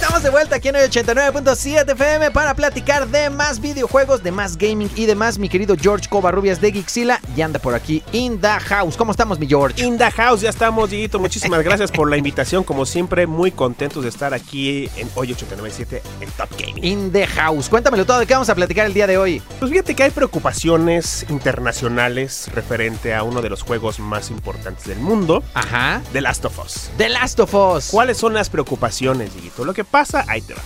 Estamos 0.00 0.22
de 0.22 0.30
vuelta 0.30 0.56
aquí 0.56 0.68
en 0.68 0.76
el 0.76 0.90
89.7 0.90 1.92
FM 1.92 2.30
para 2.30 2.54
platicar 2.54 3.06
de 3.08 3.28
más 3.28 3.60
videojuegos, 3.60 4.22
de 4.22 4.32
más 4.32 4.56
gaming 4.56 4.90
y 4.96 5.04
demás. 5.04 5.38
Mi 5.38 5.50
querido 5.50 5.76
George 5.78 6.08
Covarrubias 6.08 6.58
de 6.58 6.72
Gixila 6.72 7.20
y 7.36 7.42
anda 7.42 7.58
por 7.58 7.74
aquí 7.74 8.02
in 8.12 8.40
the 8.40 8.48
house. 8.48 8.96
¿Cómo 8.96 9.10
estamos, 9.10 9.38
mi 9.38 9.46
George? 9.46 9.84
In 9.84 9.98
the 9.98 10.10
house, 10.10 10.40
ya 10.40 10.48
estamos, 10.48 10.88
Dieguito. 10.88 11.18
Muchísimas 11.18 11.62
gracias 11.62 11.92
por 11.92 12.08
la 12.08 12.16
invitación. 12.16 12.64
Como 12.64 12.86
siempre, 12.86 13.26
muy 13.26 13.50
contentos 13.52 14.02
de 14.02 14.08
estar 14.08 14.32
aquí 14.32 14.88
en 14.96 15.06
Hoy 15.14 15.32
897 15.32 16.02
en 16.22 16.30
Top 16.30 16.48
Gaming. 16.58 16.82
In 16.82 17.12
the 17.12 17.26
house. 17.26 17.68
Cuéntamelo 17.68 18.06
todo, 18.06 18.20
¿de 18.20 18.26
qué 18.26 18.32
vamos 18.32 18.48
a 18.48 18.54
platicar 18.54 18.86
el 18.86 18.94
día 18.94 19.06
de 19.06 19.18
hoy? 19.18 19.42
Pues 19.58 19.70
fíjate 19.70 19.94
que 19.94 20.04
hay 20.04 20.10
preocupaciones 20.10 21.26
internacionales 21.28 22.48
referente 22.54 23.14
a 23.14 23.22
uno 23.22 23.42
de 23.42 23.50
los 23.50 23.62
juegos 23.62 24.00
más 24.00 24.30
importantes 24.30 24.86
del 24.86 24.98
mundo, 24.98 25.44
Ajá. 25.52 26.00
The 26.14 26.22
Last 26.22 26.46
of 26.46 26.58
Us. 26.58 26.90
The 26.96 27.10
Last 27.10 27.38
of 27.38 27.54
Us. 27.54 27.88
¿Cuáles 27.90 28.16
son 28.16 28.32
las 28.32 28.48
preocupaciones, 28.48 29.34
Dieguito? 29.34 29.66
Lo 29.66 29.74
que 29.74 29.89
pasa, 29.90 30.24
ahí 30.28 30.40
te 30.42 30.54
va. 30.54 30.60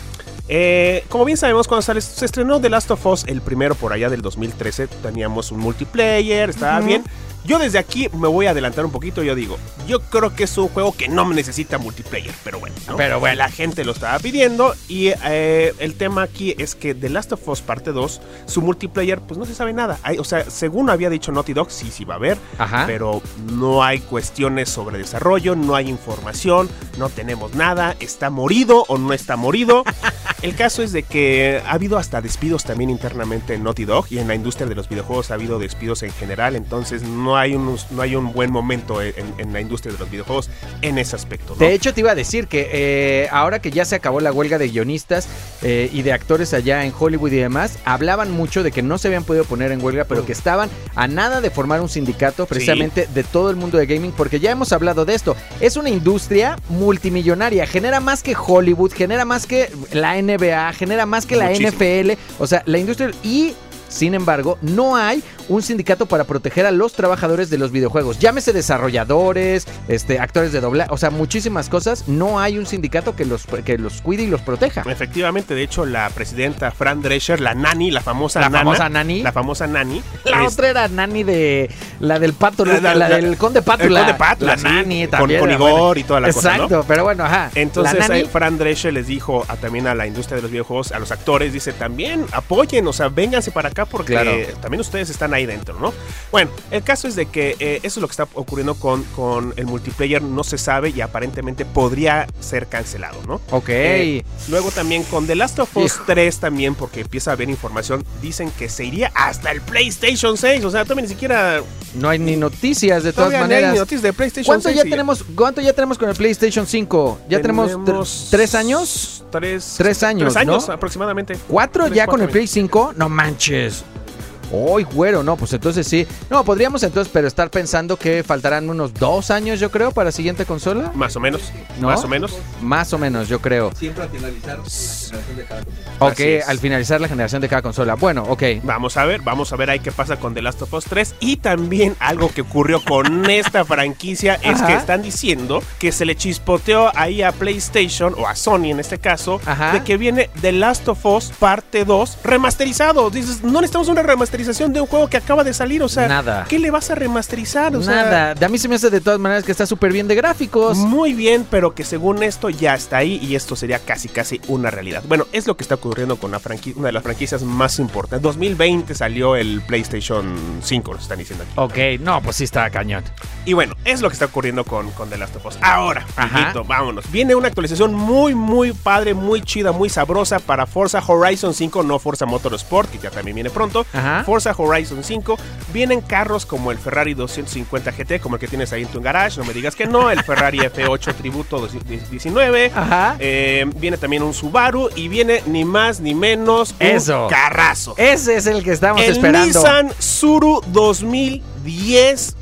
Eh, 0.48 1.04
como 1.08 1.24
bien 1.24 1.38
sabemos, 1.38 1.66
cuando 1.68 1.82
sale- 1.82 2.00
se 2.02 2.24
estrenó 2.24 2.60
The 2.60 2.68
Last 2.68 2.90
of 2.90 3.04
Us, 3.06 3.24
el 3.26 3.40
primero 3.40 3.74
por 3.74 3.92
allá 3.92 4.10
del 4.10 4.20
2013, 4.20 4.86
teníamos 4.88 5.50
un 5.52 5.60
multiplayer, 5.60 6.50
estaba 6.50 6.80
bien. 6.80 7.02
Yo 7.44 7.58
desde 7.58 7.78
aquí 7.78 8.08
me 8.14 8.26
voy 8.28 8.46
a 8.46 8.50
adelantar 8.50 8.84
un 8.86 8.90
poquito, 8.90 9.22
yo 9.22 9.34
digo, 9.34 9.58
yo 9.86 10.00
creo 10.00 10.34
que 10.34 10.44
es 10.44 10.56
un 10.56 10.68
juego 10.68 10.96
que 10.96 11.08
no 11.08 11.28
necesita 11.32 11.76
multiplayer, 11.78 12.34
pero 12.42 12.58
bueno, 12.58 12.74
¿no? 12.88 12.96
Pero 12.96 13.20
bueno. 13.20 13.36
la 13.36 13.50
gente 13.50 13.84
lo 13.84 13.92
estaba 13.92 14.18
pidiendo 14.18 14.74
y 14.88 15.08
eh, 15.24 15.74
el 15.78 15.94
tema 15.94 16.22
aquí 16.22 16.54
es 16.58 16.74
que 16.74 16.94
The 16.94 17.10
Last 17.10 17.32
of 17.32 17.46
Us 17.48 17.60
parte 17.60 17.92
2, 17.92 18.20
su 18.46 18.62
multiplayer, 18.62 19.20
pues 19.20 19.36
no 19.38 19.44
se 19.44 19.54
sabe 19.54 19.72
nada. 19.74 19.98
Hay- 20.02 20.18
o 20.18 20.24
sea, 20.24 20.48
según 20.50 20.88
había 20.88 21.10
dicho 21.10 21.32
Naughty 21.32 21.52
Dog, 21.52 21.70
sí, 21.70 21.90
sí 21.90 22.04
va 22.06 22.14
a 22.14 22.16
haber, 22.16 22.38
Ajá. 22.58 22.84
pero 22.86 23.20
no 23.52 23.82
hay 23.84 23.98
cuestiones 24.00 24.70
sobre 24.70 24.96
desarrollo, 24.98 25.54
no 25.54 25.74
hay 25.74 25.88
información, 25.90 26.70
no 26.98 27.10
tenemos 27.10 27.54
nada, 27.54 27.94
está 28.00 28.30
morido 28.30 28.84
o 28.88 28.96
no 28.96 29.12
está 29.12 29.36
morido. 29.36 29.84
El 30.42 30.54
caso 30.54 30.82
es 30.82 30.92
de 30.92 31.02
que 31.04 31.62
ha 31.66 31.72
habido 31.72 31.96
hasta 31.98 32.20
despidos 32.20 32.64
también 32.64 32.90
internamente 32.90 33.54
en 33.54 33.64
Naughty 33.64 33.84
Dog 33.86 34.06
y 34.10 34.18
en 34.18 34.28
la 34.28 34.34
industria 34.34 34.66
de 34.66 34.74
los 34.74 34.88
videojuegos 34.90 35.30
ha 35.30 35.34
habido 35.34 35.58
despidos 35.58 36.02
en 36.02 36.12
general, 36.12 36.54
entonces 36.56 37.02
no 37.02 37.33
hay, 37.36 37.54
unos- 37.54 37.90
no 37.90 38.02
hay 38.02 38.16
un 38.16 38.32
buen 38.32 38.50
momento 38.52 39.00
en, 39.02 39.14
en 39.38 39.52
la 39.52 39.60
industria 39.60 39.92
de 39.92 39.98
los 39.98 40.10
videojuegos 40.10 40.50
en 40.82 40.98
ese 40.98 41.16
aspecto. 41.16 41.54
¿no? 41.54 41.64
De 41.64 41.72
hecho, 41.74 41.92
te 41.94 42.00
iba 42.00 42.10
a 42.12 42.14
decir 42.14 42.46
que 42.46 42.68
eh, 42.72 43.28
ahora 43.30 43.60
que 43.60 43.70
ya 43.70 43.84
se 43.84 43.94
acabó 43.96 44.20
la 44.20 44.32
huelga 44.32 44.58
de 44.58 44.68
guionistas 44.68 45.28
eh, 45.62 45.88
y 45.92 46.02
de 46.02 46.12
actores 46.12 46.52
allá 46.54 46.84
en 46.84 46.92
Hollywood 46.98 47.32
y 47.32 47.36
demás, 47.36 47.78
hablaban 47.84 48.30
mucho 48.30 48.62
de 48.62 48.72
que 48.72 48.82
no 48.82 48.98
se 48.98 49.08
habían 49.08 49.24
podido 49.24 49.44
poner 49.44 49.72
en 49.72 49.82
huelga, 49.84 50.04
pero 50.04 50.22
Mm. 50.22 50.26
que 50.26 50.32
estaban 50.32 50.70
a 50.94 51.06
nada 51.06 51.40
de 51.40 51.50
formar 51.50 51.80
un 51.80 51.88
sindicato 51.88 52.46
precisamente 52.46 53.06
de 53.12 53.24
todo 53.24 53.50
el 53.50 53.56
mundo 53.56 53.78
de 53.78 53.86
gaming, 53.86 54.12
porque 54.12 54.40
ya 54.40 54.50
hemos 54.50 54.72
hablado 54.72 55.04
de 55.04 55.14
esto. 55.14 55.36
Es 55.60 55.76
una 55.76 55.90
industria 55.90 56.56
multimillonaria, 56.68 57.66
genera 57.66 58.00
más 58.00 58.22
que 58.22 58.34
Hollywood, 58.36 58.92
genera 58.92 59.24
más 59.24 59.46
que 59.46 59.70
la 59.92 60.16
NBA, 60.20 60.72
genera 60.72 61.06
más 61.06 61.26
que 61.26 61.36
la. 61.36 61.50
NFL, 61.54 62.12
o 62.38 62.46
sea, 62.46 62.62
la 62.66 62.78
industria 62.78 63.10
y... 63.22 63.54
Sin 63.94 64.14
embargo, 64.14 64.58
no 64.60 64.96
hay 64.96 65.22
un 65.48 65.62
sindicato 65.62 66.06
para 66.06 66.24
proteger 66.24 66.66
a 66.66 66.72
los 66.72 66.94
trabajadores 66.94 67.48
de 67.48 67.58
los 67.58 67.70
videojuegos. 67.70 68.18
Llámese 68.18 68.52
desarrolladores, 68.52 69.66
este, 69.88 70.18
actores 70.18 70.52
de 70.52 70.60
doblaje, 70.60 70.90
o 70.92 70.96
sea, 70.96 71.10
muchísimas 71.10 71.68
cosas. 71.68 72.08
No 72.08 72.40
hay 72.40 72.58
un 72.58 72.66
sindicato 72.66 73.14
que 73.14 73.24
los, 73.24 73.44
que 73.64 73.78
los 73.78 74.00
cuide 74.02 74.24
y 74.24 74.26
los 74.26 74.40
proteja. 74.40 74.82
Efectivamente, 74.86 75.54
de 75.54 75.62
hecho, 75.62 75.86
la 75.86 76.08
presidenta 76.10 76.70
Fran 76.70 77.02
Drescher, 77.02 77.40
la 77.40 77.54
nani, 77.54 77.90
la 77.90 78.00
famosa 78.00 78.40
La 78.40 78.48
nana, 78.48 78.58
famosa 78.64 78.88
nani. 78.88 79.22
la 79.22 79.32
famosa 79.32 79.66
nani, 79.66 80.02
La 80.24 80.44
es- 80.44 80.52
otra 80.54 80.70
era 80.70 80.88
Nani 80.88 81.22
de. 81.24 81.70
La 82.00 82.18
del 82.18 82.32
pato, 82.34 82.64
la, 82.64 82.80
La- 82.80 82.94
la- 82.94 83.08
del 83.08 83.36
Conde 83.36 83.62
Pátula. 83.62 84.00
el 84.00 84.06
Conde 84.06 84.18
Pátula, 84.18 84.52
La 84.52 84.58
sí, 84.58 84.64
Nani 84.64 85.02
con- 85.06 85.10
también. 85.10 85.40
con 85.40 85.50
era 85.50 85.58
Igor 85.58 85.98
y 85.98 86.04
toda 86.04 86.20
la 86.20 86.32
cosa, 86.32 86.56
¿no? 86.56 86.64
Exacto, 86.64 86.84
pero 86.88 87.04
bueno, 87.04 87.24
ajá. 87.24 87.50
Entonces 87.54 87.98
la 87.98 88.08
Nani, 88.08 88.24
Fran 88.24 88.58
Drescher 88.58 88.92
les 88.92 89.06
dijo 89.06 89.44
a, 89.48 89.56
también 89.56 89.86
a 89.86 89.94
la 89.94 90.06
industria 90.06 90.36
de 90.36 90.42
los 90.42 90.50
videojuegos, 90.50 90.92
a 90.92 90.98
los 90.98 91.12
actores, 91.12 91.52
dice 91.52 91.72
también 91.72 92.26
apoyen, 92.32 92.86
o 92.86 92.92
sea, 92.92 93.08
vénganse 93.08 93.50
para 93.50 93.68
acá 93.68 93.83
porque 93.86 94.12
Claro. 94.12 94.32
también 94.60 94.80
ustedes 94.80 95.10
están 95.10 95.34
ahí 95.34 95.46
dentro, 95.46 95.78
¿no? 95.80 95.92
Bueno, 96.30 96.50
el 96.70 96.82
caso 96.82 97.08
es 97.08 97.16
de 97.16 97.26
que 97.26 97.56
eh, 97.58 97.80
eso 97.82 97.98
es 97.98 98.02
lo 98.02 98.08
que 98.08 98.12
está 98.12 98.26
ocurriendo 98.34 98.74
con, 98.74 99.02
con 99.16 99.52
el 99.56 99.66
multiplayer, 99.66 100.22
no 100.22 100.44
se 100.44 100.58
sabe 100.58 100.90
y 100.90 101.00
aparentemente 101.00 101.64
podría 101.64 102.26
ser 102.40 102.66
cancelado, 102.66 103.20
¿no? 103.26 103.40
Ok. 103.50 103.68
Eh, 103.68 104.24
luego 104.48 104.70
también 104.70 105.02
con 105.04 105.26
The 105.26 105.34
Last 105.34 105.58
of 105.58 105.76
Us 105.76 105.94
Hijo. 105.94 106.04
3 106.06 106.38
también, 106.38 106.74
porque 106.74 107.00
empieza 107.00 107.30
a 107.30 107.34
haber 107.34 107.48
información, 107.50 108.04
dicen 108.22 108.50
que 108.50 108.68
se 108.68 108.84
iría 108.84 109.10
hasta 109.14 109.50
el 109.50 109.60
PlayStation 109.60 110.36
6, 110.36 110.64
o 110.64 110.70
sea, 110.70 110.84
todavía 110.84 111.02
ni 111.02 111.08
siquiera... 111.08 111.62
no 111.94 112.08
hay 112.08 112.18
ni 112.18 112.36
noticias 112.36 113.02
de 113.04 113.12
todas 113.12 113.30
todavía 113.30 113.38
no 113.38 113.44
hay 113.54 113.62
maneras. 113.62 113.78
noticias 113.78 114.02
de 114.02 114.12
PlayStation 114.12 114.46
¿Cuánto 114.46 114.68
6 114.68 114.76
ya 114.84 114.90
tenemos? 114.90 115.24
¿Cuánto 115.34 115.60
ya 115.60 115.72
tenemos 115.72 115.98
con 115.98 116.08
el 116.08 116.14
PlayStation 116.14 116.66
5? 116.66 117.20
¿Ya 117.28 117.40
tenemos, 117.40 117.70
tr- 117.72 117.84
Tenemos 117.84 118.28
tres 118.30 118.54
años? 118.54 119.24
Tres, 119.30 119.74
Tres 119.76 120.02
años, 120.04 120.32
Tres 120.32 120.36
años 120.36 120.68
¿no? 120.68 120.74
aproximadamente. 120.74 121.36
¿Cuatro 121.48 121.84
Tres, 121.86 121.96
ya 121.96 122.06
con 122.06 122.20
el 122.22 122.28
Play 122.28 122.46
5? 122.46 122.94
No 122.96 123.08
manches. 123.08 123.73
guys. 123.82 124.03
Uy, 124.50 124.84
güero, 124.84 125.22
no, 125.22 125.36
pues 125.36 125.52
entonces 125.52 125.86
sí. 125.86 126.06
No, 126.30 126.44
podríamos 126.44 126.82
entonces, 126.82 127.10
pero 127.12 127.26
estar 127.26 127.50
pensando 127.50 127.96
que 127.96 128.22
faltarán 128.22 128.68
unos 128.70 128.94
dos 128.94 129.30
años, 129.30 129.60
yo 129.60 129.70
creo, 129.70 129.90
para 129.92 130.12
siguiente 130.12 130.44
consola. 130.44 130.92
Más 130.94 131.16
o 131.16 131.20
menos. 131.20 131.52
¿No? 131.80 131.88
Más 131.88 132.04
o 132.04 132.08
menos. 132.08 132.36
Más 132.60 132.92
o 132.92 132.98
menos, 132.98 133.28
yo 133.28 133.40
creo. 133.40 133.72
Siempre 133.74 134.04
al 134.04 134.10
finalizar 134.10 134.58
la 134.58 134.64
generación 134.64 135.36
de 135.36 135.44
cada 135.44 135.62
consola. 135.62 135.84
Ok, 135.98 136.20
al 136.48 136.58
finalizar 136.58 137.00
la 137.00 137.08
generación 137.08 137.42
de 137.42 137.48
cada 137.48 137.62
consola. 137.62 137.94
Bueno, 137.94 138.24
ok. 138.28 138.42
Vamos 138.62 138.96
a 138.96 139.04
ver, 139.04 139.22
vamos 139.22 139.52
a 139.52 139.56
ver 139.56 139.70
ahí 139.70 139.80
qué 139.80 139.92
pasa 139.92 140.16
con 140.16 140.34
The 140.34 140.42
Last 140.42 140.62
of 140.62 140.72
Us 140.74 140.84
3. 140.84 141.14
Y 141.20 141.36
también 141.36 141.96
algo 141.98 142.30
que 142.30 142.42
ocurrió 142.42 142.82
con 142.84 143.28
esta 143.30 143.64
franquicia 143.64 144.34
es 144.42 144.56
Ajá. 144.60 144.66
que 144.66 144.74
están 144.74 145.02
diciendo 145.02 145.62
que 145.78 145.92
se 145.92 146.04
le 146.04 146.16
chispoteó 146.16 146.90
ahí 146.96 147.22
a 147.22 147.32
PlayStation, 147.32 148.14
o 148.16 148.26
a 148.28 148.36
Sony 148.36 148.66
en 148.66 148.80
este 148.80 148.98
caso, 148.98 149.40
Ajá. 149.46 149.72
de 149.72 149.82
que 149.82 149.96
viene 149.96 150.30
The 150.40 150.52
Last 150.52 150.86
of 150.88 151.04
Us 151.06 151.32
parte 151.38 151.84
2 151.84 152.18
remasterizado. 152.22 153.10
Dices, 153.10 153.42
no 153.42 153.60
necesitamos 153.60 153.88
una 153.88 154.02
remasterización 154.02 154.33
de 154.34 154.80
un 154.80 154.86
juego 154.86 155.08
que 155.08 155.16
acaba 155.16 155.44
de 155.44 155.54
salir, 155.54 155.82
o 155.82 155.88
sea, 155.88 156.08
Nada. 156.08 156.44
¿qué 156.48 156.58
le 156.58 156.70
vas 156.70 156.90
a 156.90 156.96
remasterizar? 156.96 157.74
O 157.76 157.82
sea, 157.82 157.94
Nada. 157.94 158.34
De 158.34 158.44
a 158.44 158.48
mí 158.48 158.58
se 158.58 158.68
me 158.68 158.74
hace 158.74 158.90
de 158.90 159.00
todas 159.00 159.20
maneras 159.20 159.44
que 159.44 159.52
está 159.52 159.64
súper 159.64 159.92
bien 159.92 160.08
de 160.08 160.14
gráficos. 160.16 160.76
Muy 160.78 161.14
bien, 161.14 161.46
pero 161.48 161.74
que 161.74 161.84
según 161.84 162.22
esto 162.22 162.50
ya 162.50 162.74
está 162.74 162.98
ahí 162.98 163.20
y 163.22 163.36
esto 163.36 163.54
sería 163.54 163.78
casi 163.78 164.08
casi 164.08 164.40
una 164.48 164.70
realidad. 164.70 165.04
Bueno, 165.06 165.26
es 165.32 165.46
lo 165.46 165.56
que 165.56 165.62
está 165.62 165.76
ocurriendo 165.76 166.16
con 166.16 166.30
la 166.30 166.40
una 166.76 166.86
de 166.86 166.92
las 166.92 167.02
franquicias 167.02 167.42
más 167.42 167.78
importantes. 167.78 168.22
2020 168.22 168.94
salió 168.94 169.36
el 169.36 169.62
PlayStation 169.62 170.36
5, 170.62 170.92
nos 170.92 171.02
están 171.02 171.18
diciendo 171.18 171.44
aquí. 171.44 171.52
Ok, 171.56 172.00
no, 172.00 172.20
pues 172.20 172.36
sí 172.36 172.44
está 172.44 172.68
cañón. 172.70 173.04
Y 173.44 173.52
bueno, 173.52 173.74
es 173.84 174.02
lo 174.02 174.08
que 174.08 174.14
está 174.14 174.26
ocurriendo 174.26 174.64
con, 174.64 174.90
con 174.90 175.08
The 175.08 175.16
Last 175.16 175.36
of 175.36 175.46
Us. 175.46 175.58
Ahora. 175.62 176.04
Dieguito, 176.32 176.64
vámonos. 176.64 177.10
Viene 177.10 177.34
una 177.34 177.48
actualización 177.48 177.94
muy, 177.94 178.34
muy 178.34 178.72
padre, 178.72 179.14
muy 179.14 179.42
chida, 179.42 179.72
muy 179.72 179.88
sabrosa 179.88 180.38
para 180.38 180.66
Forza 180.66 181.02
Horizon 181.06 181.54
5, 181.54 181.82
no 181.82 181.98
Forza 181.98 182.26
Motorsport, 182.26 182.90
que 182.90 182.98
ya 182.98 183.10
también 183.10 183.34
viene 183.34 183.50
pronto. 183.50 183.86
Ajá. 183.92 184.23
Forza 184.24 184.54
Horizon 184.56 185.02
5. 185.04 185.36
Vienen 185.72 186.00
carros 186.00 186.46
como 186.46 186.70
el 186.72 186.78
Ferrari 186.78 187.14
250 187.14 187.92
GT, 187.92 188.20
como 188.20 188.36
el 188.36 188.40
que 188.40 188.48
tienes 188.48 188.72
ahí 188.72 188.82
en 188.82 188.88
tu 188.88 189.00
garage, 189.00 189.38
no 189.38 189.44
me 189.44 189.52
digas 189.52 189.74
que 189.74 189.86
no. 189.86 190.10
El 190.10 190.22
Ferrari 190.22 190.58
F8 190.74 191.14
Tributo 191.14 191.66
19. 191.66 192.72
Ajá. 192.74 193.16
Eh, 193.18 193.64
viene 193.76 193.96
también 193.96 194.22
un 194.22 194.34
Subaru 194.34 194.88
y 194.94 195.08
viene 195.08 195.42
ni 195.46 195.64
más 195.64 196.00
ni 196.00 196.14
menos 196.14 196.74
un 196.80 196.86
Eso. 196.86 197.26
carrazo. 197.28 197.94
Ese 197.96 198.36
es 198.36 198.46
el 198.46 198.62
que 198.62 198.72
estamos 198.72 199.02
el 199.02 199.12
esperando. 199.12 199.46
Nissan 199.46 199.92
Suru 199.98 200.62
2010 200.68 202.36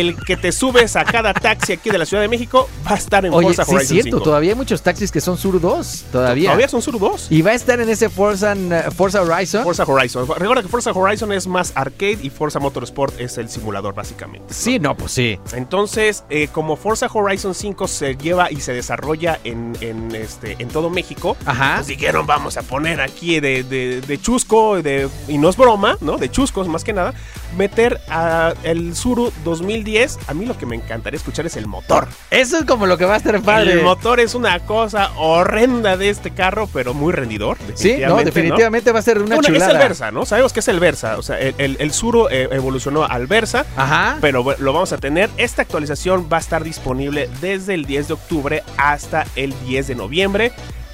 el 0.00 0.16
que 0.16 0.36
te 0.36 0.52
subes 0.52 0.96
a 0.96 1.04
cada 1.04 1.34
taxi 1.34 1.72
aquí 1.74 1.90
de 1.90 1.98
la 1.98 2.06
Ciudad 2.06 2.22
de 2.22 2.28
México 2.28 2.68
va 2.86 2.92
a 2.92 2.98
estar 2.98 3.24
en 3.26 3.32
Oye, 3.34 3.48
Forza 3.48 3.64
sí 3.64 3.70
es 3.70 3.76
Horizon 3.76 3.94
cierto, 3.94 4.10
5. 4.18 4.22
todavía 4.24 4.50
hay 4.52 4.56
muchos 4.56 4.82
taxis 4.82 5.10
que 5.12 5.20
son 5.20 5.36
Sur 5.38 5.60
2, 5.60 6.04
todavía. 6.10 6.46
Todavía 6.50 6.68
son 6.68 6.82
Sur 6.82 6.98
2. 6.98 7.26
Y 7.30 7.42
va 7.42 7.50
a 7.50 7.54
estar 7.54 7.80
en 7.80 7.88
ese 7.88 8.08
Forza, 8.08 8.54
eh, 8.54 8.84
Forza 8.96 9.22
Horizon. 9.22 9.62
Forza 9.64 9.84
Horizon. 9.84 10.26
Recuerda 10.36 10.62
que 10.62 10.68
Forza 10.68 10.92
Horizon 10.92 11.32
es 11.32 11.46
más 11.46 11.72
arcade 11.74 12.18
y 12.22 12.30
Forza 12.30 12.58
Motorsport 12.58 13.20
es 13.20 13.38
el 13.38 13.48
simulador, 13.48 13.94
básicamente. 13.94 14.52
Sí, 14.54 14.78
no, 14.78 14.96
pues 14.96 15.12
sí. 15.12 15.38
Entonces, 15.54 16.24
eh, 16.30 16.48
como 16.50 16.76
Forza 16.76 17.06
Horizon 17.12 17.54
5 17.54 17.86
se 17.88 18.16
lleva 18.16 18.50
y 18.50 18.56
se 18.56 18.72
desarrolla 18.72 19.38
en, 19.44 19.76
en, 19.80 20.14
este, 20.14 20.56
en 20.58 20.68
todo 20.68 20.90
México, 20.90 21.36
Ajá. 21.44 21.74
pues 21.76 21.86
dijeron, 21.88 22.26
vamos 22.26 22.56
a 22.56 22.62
poner 22.62 23.00
aquí 23.00 23.40
de, 23.40 23.62
de- 23.62 24.00
de 24.00 24.20
chusco, 24.20 24.82
de, 24.82 25.08
y 25.28 25.38
no 25.38 25.48
es 25.48 25.56
broma, 25.56 25.96
¿no? 26.00 26.16
De 26.18 26.30
chuscos 26.30 26.68
más 26.68 26.84
que 26.84 26.92
nada, 26.92 27.14
meter 27.56 28.00
a 28.08 28.54
el 28.62 28.94
Zuru 28.94 29.32
2010, 29.44 30.18
a 30.26 30.34
mí 30.34 30.46
lo 30.46 30.56
que 30.56 30.66
me 30.66 30.76
encantaría 30.76 31.16
escuchar 31.16 31.46
es 31.46 31.56
el 31.56 31.66
motor. 31.66 32.08
Eso 32.30 32.58
es 32.58 32.64
como 32.64 32.86
lo 32.86 32.98
que 32.98 33.04
va 33.04 33.14
a 33.14 33.16
estar 33.16 33.40
padre. 33.42 33.72
El 33.72 33.82
motor 33.82 34.20
es 34.20 34.34
una 34.34 34.58
cosa 34.60 35.10
horrenda 35.16 35.96
de 35.96 36.10
este 36.10 36.30
carro, 36.30 36.68
pero 36.72 36.94
muy 36.94 37.12
rendidor. 37.12 37.58
Sí, 37.74 37.96
no, 38.06 38.16
definitivamente 38.16 38.92
va 38.92 38.98
a 38.98 39.02
ser 39.02 39.18
una 39.18 39.36
Bueno, 39.36 39.48
chulada. 39.48 39.66
es 39.66 39.72
el 39.72 39.78
Versa, 39.78 40.10
¿no? 40.10 40.24
Sabemos 40.26 40.52
que 40.52 40.60
es 40.60 40.68
el 40.68 40.80
Versa. 40.80 41.18
O 41.18 41.22
sea, 41.22 41.38
el, 41.38 41.54
el, 41.58 41.76
el 41.78 41.92
Zuru 41.92 42.28
eh, 42.30 42.48
evolucionó 42.52 43.04
al 43.04 43.26
Versa. 43.26 43.64
Ajá. 43.76 44.18
Pero 44.20 44.44
lo 44.58 44.72
vamos 44.72 44.92
a 44.92 44.98
tener. 44.98 45.30
Esta 45.36 45.62
actualización 45.62 46.28
va 46.32 46.36
a 46.38 46.40
estar 46.40 46.64
disponible 46.64 47.28
desde 47.40 47.74
el 47.74 47.84
10 47.86 48.08
de 48.08 48.14
octubre 48.14 48.62
hasta 48.76 49.26
el 49.36 49.54
10 49.66 49.88
de 49.88 49.94
noviembre. 49.94 50.52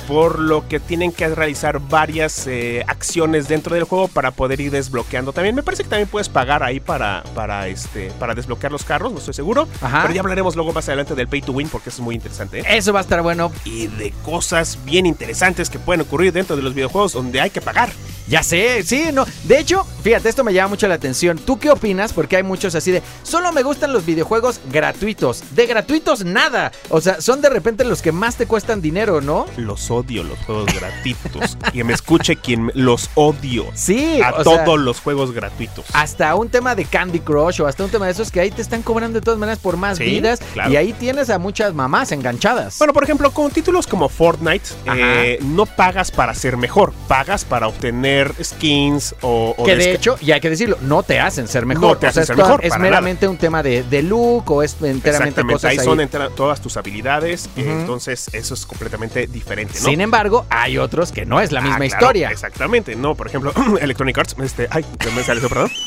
Por 0.08 0.38
lo 0.40 0.66
que 0.66 0.80
tienen 0.80 1.12
que 1.12 1.28
realizar 1.28 1.78
varias 1.80 2.46
eh, 2.46 2.82
acciones 2.88 3.46
dentro 3.46 3.74
del 3.74 3.84
juego 3.84 4.08
para 4.08 4.30
poder 4.30 4.60
ir 4.60 4.70
desbloqueando. 4.70 5.34
También 5.34 5.54
me 5.54 5.62
parece 5.62 5.84
que 5.84 5.90
también 5.90 6.08
puedes 6.08 6.30
pagar 6.30 6.62
ahí 6.62 6.80
para, 6.80 7.22
para, 7.34 7.68
este, 7.68 8.10
para 8.18 8.34
desbloquear 8.34 8.72
los 8.72 8.84
carros, 8.84 9.12
no 9.12 9.18
estoy 9.18 9.34
seguro. 9.34 9.68
Ajá. 9.82 10.02
Pero 10.02 10.14
ya 10.14 10.20
hablaremos 10.22 10.56
luego 10.56 10.72
más 10.72 10.88
adelante 10.88 11.14
del 11.14 11.28
Pay 11.28 11.42
to 11.42 11.52
Win 11.52 11.68
porque 11.68 11.90
eso 11.90 12.00
es 12.00 12.04
muy 12.04 12.14
interesante. 12.14 12.60
¿eh? 12.60 12.64
Eso 12.70 12.92
va 12.94 13.00
a 13.00 13.02
estar 13.02 13.20
bueno. 13.22 13.52
Y 13.64 13.88
de 13.88 14.12
cosas 14.24 14.78
bien 14.84 15.04
interesantes 15.04 15.68
que 15.68 15.78
pueden 15.78 16.00
ocurrir 16.00 16.32
dentro 16.32 16.56
de 16.56 16.62
los 16.62 16.74
videojuegos 16.74 17.12
donde 17.12 17.40
hay 17.42 17.50
que 17.50 17.60
pagar. 17.60 17.90
Ya 18.28 18.42
sé, 18.42 18.82
sí, 18.82 19.06
no. 19.12 19.24
De 19.44 19.58
hecho, 19.58 19.86
fíjate, 20.02 20.28
esto 20.28 20.44
me 20.44 20.52
llama 20.52 20.68
mucho 20.68 20.86
la 20.86 20.94
atención. 20.94 21.38
¿Tú 21.38 21.58
qué 21.58 21.70
opinas? 21.70 22.12
Porque 22.12 22.36
hay 22.36 22.42
muchos 22.42 22.74
así 22.74 22.90
de, 22.90 23.02
solo 23.22 23.52
me 23.52 23.62
gustan 23.62 23.92
los 23.92 24.04
videojuegos 24.04 24.60
gratuitos. 24.70 25.42
De 25.54 25.66
gratuitos 25.66 26.24
nada. 26.24 26.72
O 26.90 27.00
sea, 27.00 27.20
son 27.20 27.40
de 27.40 27.48
repente 27.48 27.84
los 27.84 28.02
que 28.02 28.12
más 28.12 28.36
te 28.36 28.46
cuestan 28.46 28.80
dinero, 28.82 29.20
¿no? 29.20 29.46
Los 29.56 29.90
odio, 29.90 30.22
los 30.24 30.38
juegos 30.40 30.66
gratuitos. 30.78 31.56
y 31.72 31.82
me 31.84 31.92
escuche 31.94 32.36
quien 32.36 32.70
los 32.74 33.08
odio. 33.14 33.64
Sí, 33.74 34.20
A 34.22 34.32
todos 34.42 34.64
sea, 34.64 34.76
los 34.76 35.00
juegos 35.00 35.32
gratuitos. 35.32 35.86
hasta 35.94 36.34
un 36.34 36.48
tema 36.50 36.74
de 36.74 36.84
Candy 36.84 37.20
Crush 37.20 37.60
o 37.62 37.66
hasta 37.66 37.84
un 37.84 37.90
tema 37.90 38.06
de 38.06 38.12
esos 38.12 38.30
que 38.30 38.40
ahí 38.40 38.50
te 38.50 38.60
están 38.62 38.82
cobrando 38.82 39.18
de 39.20 39.24
todas 39.24 39.38
maneras 39.40 39.58
por 39.58 39.76
más 39.76 39.98
Sí, 39.98 40.04
vidas. 40.04 40.40
claro. 40.52 40.70
Y 40.72 40.76
ahí 40.76 40.92
tienes 40.92 41.30
a 41.30 41.38
muchas 41.38 41.72
mamás 41.74 42.12
enganchadas. 42.12 42.76
Bueno, 42.78 42.92
por 42.92 43.04
ejemplo, 43.04 43.30
con 43.30 43.50
títulos 43.50 43.86
como 43.86 44.08
Fortnite, 44.08 44.68
eh, 44.94 45.38
no 45.42 45.64
pagas 45.66 46.10
para 46.10 46.34
ser 46.34 46.56
mejor, 46.56 46.92
pagas 47.08 47.44
para 47.44 47.68
obtener 47.68 48.17
skins 48.42 49.14
o... 49.22 49.54
o 49.56 49.64
que 49.64 49.76
de 49.76 49.92
hecho, 49.92 50.16
y 50.20 50.32
hay 50.32 50.40
que 50.40 50.50
decirlo, 50.50 50.78
no 50.82 51.02
te 51.02 51.20
hacen 51.20 51.48
ser 51.48 51.66
mejor. 51.66 51.82
No 51.82 51.96
te 51.96 52.06
O 52.06 52.12
sea, 52.12 52.22
hacen 52.22 52.26
ser 52.26 52.36
mejor, 52.36 52.64
Es 52.64 52.78
meramente 52.78 53.26
un 53.28 53.36
tema 53.36 53.62
de, 53.62 53.82
de 53.82 54.02
look 54.02 54.50
o 54.50 54.62
es 54.62 54.76
enteramente 54.82 55.42
cosas 55.42 55.70
ahí 55.72 55.78
ahí. 55.78 55.84
son 55.84 56.00
entera- 56.00 56.30
todas 56.34 56.60
tus 56.60 56.76
habilidades, 56.76 57.48
Ujú. 57.56 57.68
entonces 57.68 58.28
eso 58.32 58.54
es 58.54 58.66
completamente 58.66 59.26
diferente, 59.26 59.74
¿no? 59.80 59.88
Sin 59.88 60.00
embargo, 60.00 60.46
hay 60.50 60.78
otros 60.78 61.12
que 61.12 61.24
no 61.26 61.40
es 61.40 61.52
la 61.52 61.60
Ah, 61.60 61.62
misma 61.64 61.78
claro, 61.78 61.94
historia. 61.96 62.30
Exactamente, 62.30 62.96
no, 62.96 63.14
por 63.14 63.26
ejemplo, 63.28 63.52
Electronic 63.80 64.18
Arts, 64.18 64.36
este, 64.42 64.68
ay, 64.70 64.84
me 65.14 65.22
salió, 65.22 65.48
perdón. 65.48 65.70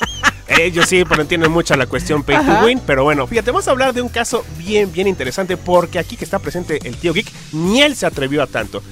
Ellos 0.48 0.86
sí, 0.90 1.06
pero 1.08 1.22
entienden 1.22 1.50
mucho 1.50 1.76
la 1.78 1.86
cuestión 1.86 2.24
pay 2.24 2.36
Ajá. 2.36 2.60
to 2.60 2.66
win, 2.66 2.82
pero 2.86 3.06
bueno, 3.06 3.26
fíjate, 3.26 3.52
vamos 3.52 3.70
a 3.70 3.72
hablar 3.72 3.94
de 3.94 4.02
un 4.02 4.10
caso 4.10 4.44
bien, 4.58 4.92
bien 4.92 5.08
interesante 5.08 5.56
porque 5.56 5.98
aquí 5.98 6.18
que 6.18 6.26
está 6.26 6.40
presente 6.40 6.78
el 6.84 6.98
tío 6.98 7.14
Geek, 7.14 7.32
ni 7.54 7.82
él 7.82 7.96
se 7.96 8.06
atrevió 8.06 8.44
a 8.44 8.48
tanto. 8.48 8.84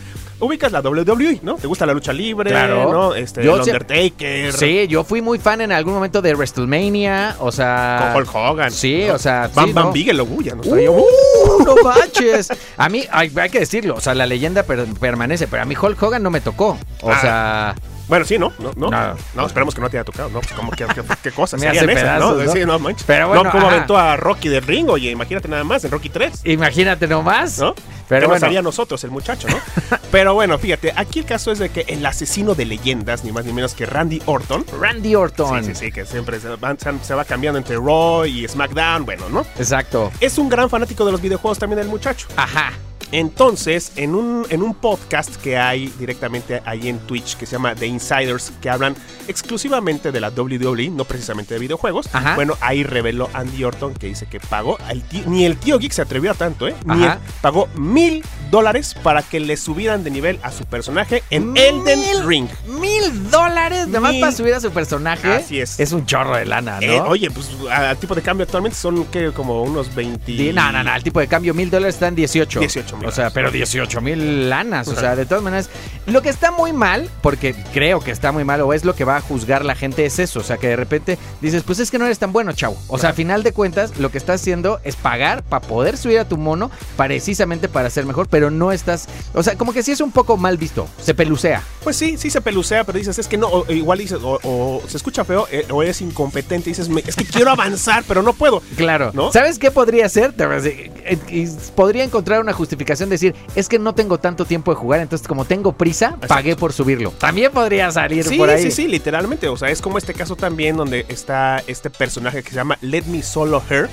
Ubicas 0.42 0.72
la 0.72 0.80
WWE, 0.82 1.40
¿no? 1.44 1.56
¿Te 1.56 1.68
gusta 1.68 1.86
la 1.86 1.94
lucha 1.94 2.14
libre? 2.14 2.50
Claro. 2.50 2.92
¿no? 2.94 3.14
Este, 3.16 3.44
Yo 3.44 3.56
el 3.56 3.62
Undertaker. 3.62 4.54
Sí, 4.54 4.88
yo 4.88 5.04
fui 5.04 5.22
muy 5.22 5.38
fan 5.38 5.60
en 5.62 5.72
algún 5.72 5.94
momento 5.94 6.22
de 6.22 6.34
WrestleMania, 6.34 7.36
o 7.40 7.52
sea... 7.52 8.12
Con 8.14 8.22
Hulk 8.24 8.36
Hogan. 8.36 8.72
Sí, 8.72 9.04
¿no? 9.08 9.16
o 9.16 9.20
sea, 9.20 9.50
Bam 9.54 9.68
sí, 9.68 9.74
Bam 9.74 9.86
¿no? 9.88 9.92
Bigelow, 9.92 10.42
ya 10.42 10.56
no 10.56 10.62
¡Uh! 10.62 10.70
sabía 10.70 10.86
yo. 10.88 11.66
no 11.66 11.76
manches. 11.84 12.50
A 12.78 12.88
mí, 12.90 13.04
hay, 13.12 13.32
hay 13.36 13.50
que 13.50 13.60
decirlo, 13.60 13.96
o 13.96 14.02
sea, 14.02 14.16
la 14.16 14.26
leyenda 14.26 14.64
per- 14.64 14.86
permanece, 15.00 15.48
pero 15.48 15.64
a 15.64 15.66
mí 15.66 15.76
Hulk 15.80 16.02
Hogan 16.02 16.24
no 16.24 16.30
me 16.32 16.40
tocó. 16.42 16.78
O 17.02 17.12
Ah. 17.12 17.20
sea, 17.22 17.76
Bueno, 18.10 18.26
sí, 18.26 18.38
¿no? 18.38 18.52
No, 18.60 18.74
no. 18.76 18.90
No. 18.90 19.16
No, 19.36 19.46
esperemos 19.46 19.74
que 19.76 19.80
no 19.82 19.90
te 19.90 19.98
haya 19.98 20.04
tocado, 20.04 20.30
¿no? 20.30 20.42
Pues 20.42 20.52
como 20.54 20.72
que, 20.72 20.86
que- 20.88 21.04
qué 21.24 21.32
cosas 21.32 21.60
Me 21.62 21.68
hace 21.68 21.78
esas, 21.86 21.94
pedazos, 21.96 22.38
¿no? 22.38 22.44
¿no? 22.44 22.52
Sí, 22.52 22.60
no 22.66 22.80
manches. 22.80 23.04
Pero 23.06 23.28
bueno, 23.30 23.44
no, 23.44 23.52
cómo 23.52 23.68
ajá. 23.68 23.76
aventó 23.76 23.98
a 23.98 24.18
Rocky 24.18 24.50
del 24.50 24.64
ring, 24.64 24.90
oye, 24.90 25.12
imagínate 25.12 25.48
nada 25.48 25.64
más, 25.64 25.86
en 25.86 25.92
Rocky 25.92 26.10
3. 26.10 26.42
imagínate 26.44 27.08
nomás. 27.08 27.60
¿no? 27.60 27.76
Pero 28.10 28.22
¿Qué 28.22 28.28
bueno. 28.40 28.52
nos 28.52 28.64
nosotros, 28.64 29.04
el 29.04 29.12
muchacho, 29.12 29.48
no? 29.48 29.58
Pero 30.12 30.34
bueno, 30.34 30.58
fíjate, 30.58 30.92
aquí 30.96 31.20
el 31.20 31.26
caso 31.26 31.52
es 31.52 31.60
de 31.60 31.70
que 31.70 31.82
el 31.88 32.04
asesino 32.04 32.56
de 32.56 32.66
leyendas, 32.66 33.24
ni 33.24 33.32
más 33.32 33.46
ni 33.46 33.54
menos 33.54 33.76
que 33.76 33.86
Randy 33.86 34.20
Orton. 34.26 34.66
Randy 34.82 35.14
Orton. 35.14 35.64
Sí, 35.64 35.76
sí, 35.76 35.86
sí, 35.86 35.92
que 35.92 36.06
siempre 36.06 36.40
se, 36.40 36.48
se- 36.48 37.00
se 37.04 37.14
va 37.14 37.26
cambiando 37.26 37.60
entre 37.60 37.76
Raw 37.76 38.26
y 38.26 38.48
SmackDown, 38.48 39.06
bueno, 39.06 39.30
¿no? 39.30 39.42
Exacto. 39.60 40.12
Es 40.20 40.40
un 40.40 40.50
gran 40.50 40.68
fanático 40.72 41.06
de 41.06 41.12
los 41.12 41.22
videojuegos 41.22 41.60
también 41.60 41.80
el 41.80 41.88
muchacho. 41.88 42.28
Ajá. 42.36 42.72
Entonces, 43.12 43.92
en 43.96 44.16
un, 44.16 44.46
en 44.50 44.62
un 44.62 44.74
podcast 44.76 45.36
que 45.38 45.58
hay 45.58 45.88
directamente 46.00 46.62
ahí 46.66 46.90
en 46.90 47.00
Twitch 47.00 47.36
que 47.38 47.46
se 47.46 47.54
llama 47.54 47.76
The 47.76 47.88
Insiders, 47.88 48.52
que 48.62 48.70
hablan 48.70 48.96
exclusivamente 49.28 50.12
de 50.12 50.20
la 50.20 50.30
WWE, 50.30 50.90
no 50.90 51.06
precisamente 51.06 51.54
de 51.54 51.60
videojuegos, 51.60 52.08
Ajá. 52.14 52.36
bueno, 52.36 52.56
ahí 52.62 52.84
reveló 52.84 53.30
Andy 53.34 53.64
Orton 53.64 53.94
que 53.94 54.08
dice 54.08 54.26
que 54.28 54.40
pagó, 54.40 54.78
al 54.88 55.04
ni 55.28 55.46
el 55.46 55.58
tío 55.58 55.80
Geek 55.80 55.92
se 55.92 56.02
atrevió 56.02 56.32
a 56.32 56.34
tanto, 56.34 56.68
¿eh? 56.68 56.76
Ni 56.86 57.04
él, 57.04 57.12
pagó 57.42 57.68
mil 57.76 58.24
dólares 58.52 58.96
para 59.02 59.22
que 59.22 59.40
le 59.40 59.58
subieran 59.58 60.04
de 60.04 60.12
nivel 60.12 60.40
a 60.44 60.52
su 60.52 60.66
personaje 60.66 61.24
en 61.30 61.52
¿Mil? 61.54 61.62
Elden 61.64 62.28
Ring. 62.28 62.48
Mil 62.80 63.30
dólares 63.30 63.88
nada 63.88 64.00
más 64.02 64.12
Mil. 64.12 64.22
para 64.22 64.32
subir 64.32 64.54
a 64.54 64.60
su 64.60 64.72
personaje. 64.72 65.32
Así 65.34 65.60
es. 65.60 65.80
Es 65.80 65.92
un 65.92 66.06
chorro 66.06 66.36
de 66.36 66.46
lana, 66.46 66.80
¿no? 66.80 66.82
Eh, 66.82 67.00
oye, 67.02 67.30
pues 67.32 67.50
al 67.72 67.98
tipo 67.98 68.16
de 68.16 68.22
cambio 68.22 68.44
actualmente 68.46 68.78
son 68.78 69.06
que 69.06 69.32
como 69.32 69.64
unos 69.64 69.94
20... 69.94 70.32
Di- 70.32 70.54
No, 70.54 70.72
no, 70.72 70.84
no, 70.84 70.96
el 70.96 71.04
tipo 71.04 71.20
de 71.20 71.28
cambio 71.28 71.54
mil 71.54 71.70
dólares 71.70 71.96
está 71.96 72.08
en 72.08 72.16
18. 72.16 72.60
18 72.60 72.98
mil 72.98 72.99
O 73.06 73.12
sea, 73.12 73.30
pero 73.32 73.52
18 73.52 74.02
mil 74.02 74.50
lanas. 74.50 74.88
O 74.88 74.96
sea, 74.96 75.16
de 75.16 75.26
todas 75.26 75.44
maneras, 75.44 75.70
lo 76.06 76.22
que 76.22 76.30
está 76.30 76.52
muy 76.52 76.74
mal, 76.74 77.10
porque 77.22 77.56
creo 77.74 78.00
que 78.00 78.12
está 78.12 78.32
muy 78.32 78.44
mal, 78.44 78.62
o 78.62 78.74
es 78.74 78.86
lo 78.86 78.96
que 78.96 79.04
va 79.06 79.18
a 79.18 79.22
juzgar 79.22 79.64
la 79.66 79.76
gente, 79.76 80.06
es 80.06 80.20
eso. 80.20 80.40
O 80.40 80.44
sea, 80.44 80.58
que 80.58 80.68
de 80.68 80.76
repente 80.76 81.18
dices, 81.42 81.64
pues 81.64 81.80
es 81.80 81.90
que 81.92 81.98
no 82.00 82.06
eres 82.06 82.20
tan 82.20 82.32
bueno, 82.34 82.52
chavo. 82.54 82.78
O 82.88 82.98
sea, 82.98 83.12
a 83.12 83.14
final 83.14 83.44
de 83.44 83.54
cuentas, 83.54 83.98
lo 83.98 84.12
que 84.12 84.18
estás 84.18 84.42
haciendo 84.42 84.80
es 84.84 84.96
pagar 84.96 85.44
para 85.44 85.66
poder 85.66 85.98
subir 85.98 86.20
a 86.20 86.28
tu 86.28 86.38
mono, 86.38 86.70
precisamente 86.98 87.70
para 87.70 87.90
ser 87.90 88.06
mejor, 88.06 88.28
pero 88.28 88.52
no 88.52 88.72
estás. 88.72 89.08
O 89.34 89.44
sea, 89.44 89.56
como 89.56 89.72
que 89.74 89.84
sí 89.84 89.92
es 89.92 90.02
un 90.02 90.12
poco 90.12 90.36
mal 90.38 90.58
visto. 90.58 90.88
Se 91.02 91.14
pelucea. 91.14 91.64
Pues 91.84 91.96
sí, 91.96 92.18
sí 92.18 92.30
se 92.30 92.42
pelucea, 92.42 92.84
pero 92.84 92.98
dices, 92.98 93.18
es 93.18 93.28
que 93.28 93.38
no, 93.38 93.48
o 93.48 93.72
igual 93.72 94.00
dices, 94.00 94.20
o, 94.22 94.40
o 94.44 94.82
se 94.88 94.98
escucha 94.98 95.24
feo, 95.24 95.48
eh, 95.52 95.66
o 95.72 95.82
eres 95.82 96.02
incompetente, 96.02 96.70
dices, 96.70 96.90
"Me- 96.90 97.04
es 97.06 97.16
que 97.16 97.26
quiero 97.26 97.52
avanzar, 97.52 98.04
pero 98.08 98.22
no 98.22 98.34
puedo. 98.34 98.62
Claro. 98.76 99.12
¿No? 99.14 99.32
¿Sabes 99.32 99.58
qué 99.60 99.72
podría 99.72 100.10
ser? 100.10 100.34
Eh, 100.38 101.50
podría 101.76 102.04
encontrar 102.04 102.42
una 102.42 102.54
justificación 102.54 102.89
de 102.98 103.06
decir, 103.06 103.36
es 103.56 103.70
que 103.70 103.78
no 103.78 103.94
tengo 103.94 104.18
tanto 104.18 104.46
tiempo 104.46 104.72
de 104.72 104.76
jugar, 104.78 105.00
entonces 105.02 105.28
como 105.28 105.46
tengo 105.46 105.74
prisa, 105.74 106.16
pagué 106.28 106.56
por 106.56 106.74
subirlo. 106.74 107.12
También 107.12 107.52
podría 107.52 107.92
salir 107.92 108.24
Sí, 108.26 108.38
por 108.38 108.50
ahí. 108.50 108.64
sí, 108.64 108.72
sí, 108.72 108.88
literalmente. 108.88 109.48
O 109.48 109.58
sea, 109.58 109.70
es 109.70 109.82
como 109.82 109.98
este 109.98 110.14
caso 110.14 110.36
también 110.36 110.76
donde 110.78 111.06
está 111.10 111.62
este 111.68 111.90
personaje 111.90 112.42
que 112.42 112.50
se 112.50 112.56
llama 112.56 112.78
Let 112.82 113.04
Me 113.06 113.22
Solo 113.22 113.62
Her 113.70 113.90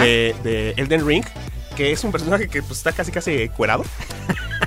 de, 0.00 0.34
de 0.42 0.74
Elden 0.76 1.06
Ring, 1.06 1.24
que 1.76 1.92
es 1.92 2.02
un 2.02 2.10
personaje 2.12 2.48
que 2.48 2.62
pues, 2.62 2.78
está 2.78 2.92
casi 2.92 3.12
casi 3.12 3.48
cuerado. 3.50 3.84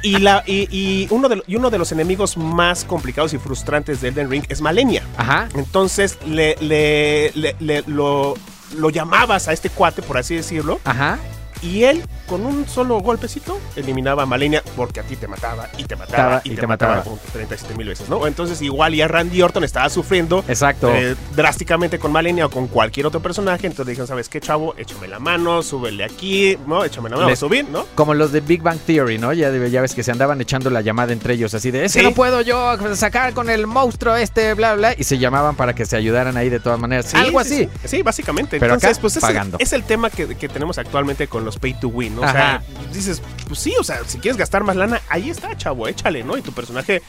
Y, 0.01 0.17
la, 0.17 0.43
y, 0.45 0.67
y 0.69 1.07
uno 1.11 1.29
de, 1.29 1.41
y 1.47 1.55
uno 1.55 1.69
de 1.69 1.77
los 1.77 1.91
enemigos 1.93 2.35
más 2.35 2.83
complicados 2.83 3.33
y 3.33 3.37
frustrantes 3.37 4.01
de 4.01 4.09
Elden 4.09 4.29
Ring 4.29 4.43
es 4.49 4.59
Malenia. 4.61 5.03
Ajá. 5.17 5.47
Entonces 5.55 6.17
le, 6.27 6.55
le, 6.59 7.31
le- 7.35 7.55
le- 7.59 7.83
lo, 7.87 8.33
lo 8.75 8.89
llamabas 8.89 9.47
a 9.47 9.53
este 9.53 9.69
cuate, 9.69 10.01
por 10.01 10.17
así 10.17 10.35
decirlo, 10.35 10.81
Ajá. 10.83 11.19
Y 11.63 11.83
él 11.85 12.03
con 12.27 12.45
un 12.45 12.67
solo 12.67 12.99
golpecito 12.99 13.59
eliminaba 13.75 14.23
a 14.23 14.25
Malenia 14.25 14.61
porque 14.75 14.99
a 14.99 15.03
ti 15.03 15.15
te 15.15 15.27
mataba 15.27 15.69
y 15.77 15.83
te 15.85 15.95
mataba 15.95 16.41
y, 16.43 16.49
y 16.51 16.55
te, 16.55 16.61
te 16.61 16.67
mataba, 16.67 16.97
mataba. 16.97 17.15
37 17.33 17.75
mil 17.75 17.87
veces, 17.87 18.09
¿no? 18.09 18.25
Entonces 18.27 18.61
igual 18.61 18.93
ya 18.93 19.07
Randy 19.07 19.41
Orton 19.41 19.63
estaba 19.63 19.89
sufriendo 19.89 20.43
Exacto. 20.47 20.93
eh, 20.93 21.15
drásticamente 21.35 21.99
con 21.99 22.11
Malenia 22.11 22.45
o 22.45 22.49
con 22.49 22.67
cualquier 22.67 23.05
otro 23.07 23.21
personaje, 23.21 23.67
entonces 23.67 23.87
dijeron, 23.91 24.07
¿sabes 24.07 24.29
qué, 24.29 24.39
chavo? 24.41 24.73
Échame 24.77 25.07
la 25.07 25.19
mano, 25.19 25.61
súbele 25.63 26.03
aquí, 26.03 26.57
¿no? 26.67 26.83
Échame 26.83 27.09
la 27.09 27.17
mano, 27.17 27.29
a 27.29 27.35
subir, 27.35 27.65
¿no? 27.69 27.85
Como 27.95 28.13
los 28.13 28.31
de 28.31 28.41
Big 28.41 28.61
Bang 28.61 28.79
Theory, 28.79 29.17
¿no? 29.17 29.33
Ya, 29.33 29.49
ya 29.51 29.81
ves 29.81 29.93
que 29.95 30.03
se 30.03 30.11
andaban 30.11 30.39
echando 30.41 30.69
la 30.69 30.81
llamada 30.81 31.13
entre 31.13 31.33
ellos, 31.35 31.53
así 31.53 31.71
de, 31.71 31.85
es 31.85 31.93
que 31.93 31.99
Sí. 31.99 32.05
no 32.05 32.13
puedo 32.13 32.41
yo 32.41 32.77
sacar 32.95 33.33
con 33.33 33.49
el 33.49 33.67
monstruo 33.67 34.15
este, 34.15 34.53
bla, 34.53 34.75
bla, 34.75 34.93
y 34.97 35.03
se 35.03 35.17
llamaban 35.17 35.55
para 35.55 35.73
que 35.73 35.85
se 35.85 35.95
ayudaran 35.95 36.35
ahí 36.37 36.49
de 36.49 36.59
todas 36.59 36.79
maneras. 36.79 37.05
Sí, 37.07 37.17
Algo 37.17 37.43
sí, 37.43 37.69
así. 37.83 37.87
Sí, 37.97 38.01
básicamente. 38.01 38.59
Pero 38.59 38.73
Entonces, 38.73 38.97
acá, 38.97 39.01
pues 39.01 39.15
es 39.17 39.21
pagando. 39.21 39.57
El, 39.57 39.63
es 39.63 39.73
el 39.73 39.83
tema 39.83 40.09
que, 40.09 40.35
que 40.35 40.49
tenemos 40.49 40.77
actualmente 40.77 41.27
con 41.27 41.45
los 41.45 41.52
pay 41.57 41.73
to 41.73 41.87
win, 41.87 42.15
¿no? 42.15 42.21
O 42.21 42.29
sea, 42.31 42.61
dices, 42.93 43.21
pues 43.47 43.59
sí, 43.59 43.73
o 43.79 43.83
sea, 43.83 43.99
si 44.05 44.17
quieres 44.19 44.37
gastar 44.37 44.63
más 44.63 44.75
lana, 44.75 45.01
ahí 45.09 45.29
está, 45.29 45.55
chavo, 45.57 45.87
échale, 45.87 46.23
¿no? 46.23 46.37
Y 46.37 46.41
tu 46.41 46.51
personaje 46.51 47.01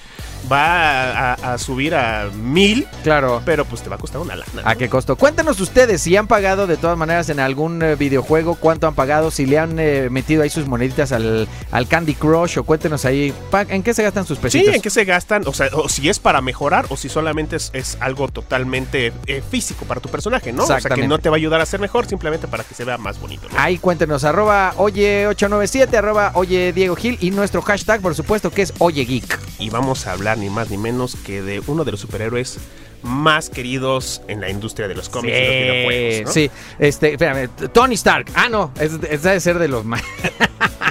va 0.51 1.33
a, 1.35 1.59
subir 1.59 1.95
a 1.95 2.29
mil, 2.35 2.87
Claro. 3.03 3.43
pero 3.45 3.65
pues 3.65 3.83
te 3.83 3.89
va 3.89 3.97
a 3.97 3.99
costar 3.99 4.21
una 4.21 4.37
lana. 4.37 4.63
¿A 4.65 4.75
qué 4.75 4.89
costo? 4.89 5.17
Cuéntanos 5.17 5.59
ustedes 5.61 6.03
si 6.03 6.17
han 6.17 6.27
pagado 6.27 6.67
de 6.67 6.77
todas 6.77 6.99
maneras 6.99 7.29
en 7.31 7.41
algún 7.41 7.83
eh, 7.83 7.95
videojuego, 7.97 8.57
cuánto 8.57 8.87
han 8.87 8.95
pagado, 8.95 9.31
si 9.31 9.47
le 9.47 9.59
han 9.59 9.79
eh, 9.79 10.09
metido 10.11 10.43
ahí 10.43 10.51
sus 10.51 10.67
moneditas 10.67 11.13
al, 11.13 11.49
al 11.71 11.89
Candy 11.89 12.15
Crush 12.15 12.59
o 12.59 12.65
cuéntenos 12.65 13.05
ahí 13.05 13.33
en 13.69 13.83
qué 13.83 13.95
se 13.95 14.03
gastan 14.03 14.27
sus 14.27 14.37
Sí, 14.39 14.43
pesitos. 14.43 14.75
en 14.75 14.83
qué 14.83 14.91
se 14.91 15.05
gastan, 15.05 15.45
o 15.47 15.53
sea, 15.55 15.69
o 15.73 15.89
si 15.89 16.09
es 16.09 16.19
para 16.19 16.41
mejorar 16.43 16.87
o 16.91 16.97
si 16.97 17.09
solamente 17.09 17.57
es, 17.57 17.71
es 17.73 17.97
algo 18.01 18.29
totalmente 18.29 19.13
eh, 19.27 19.43
físico 19.49 19.85
para 19.87 20.01
tu 20.01 20.09
personaje, 20.09 20.53
¿no? 20.53 20.65
O 20.65 20.67
sea, 20.67 20.79
que 20.81 21.07
no 21.09 21.19
te 21.19 21.31
va 21.31 21.37
a 21.37 21.39
ayudar 21.39 21.61
a 21.61 21.67
ser 21.67 21.81
mejor, 21.81 22.07
simplemente 22.07 22.49
para 22.49 22.65
que 22.65 22.75
se 22.75 22.85
vea 22.85 22.99
más 22.99 23.19
bonito, 23.21 23.49
¿no? 23.51 23.59
Ahí 23.59 23.79
cuéntenos, 23.79 24.24
arroba 24.25 24.73
oye897, 24.77 25.95
arroba 25.95 26.33
oye 26.35 26.73
Diego 26.73 26.97
Gil 26.97 27.19
y 27.21 27.31
nuestro 27.31 27.63
hashtag, 27.63 28.01
por 28.01 28.15
supuesto, 28.15 28.51
que 28.51 28.63
es 28.63 28.73
Oye 28.79 29.05
Geek. 29.05 29.39
Y 29.59 29.71
vamos 29.71 30.07
a 30.07 30.13
hablar 30.13 30.39
ni 30.39 30.51
más 30.51 30.71
ni 30.71 30.79
menos 30.79 31.17
que 31.17 31.43
de 31.43 31.63
uno 31.67 31.85
de 31.85 31.93
los 31.93 32.01
superhéroes 32.01 32.59
más 33.03 33.51
queridos 33.51 34.23
en 34.29 34.41
la 34.41 34.49
industria 34.49 34.89
de 34.89 34.95
los 34.95 35.11
cómics 35.11 35.37
y 35.37 35.41
los 35.41 35.51
videojuegos. 35.51 36.27
¿no? 36.27 36.33
sí. 36.33 36.51
Este, 36.79 37.13
espérame, 37.13 37.49
Tony 37.73 37.95
Stark. 37.95 38.27
Ah, 38.35 38.49
no, 38.49 38.73
es, 38.81 38.93
es 39.11 39.23
debe 39.23 39.41
ser 39.41 39.59
de 39.59 39.69
los 39.69 39.85
más. 39.85 40.03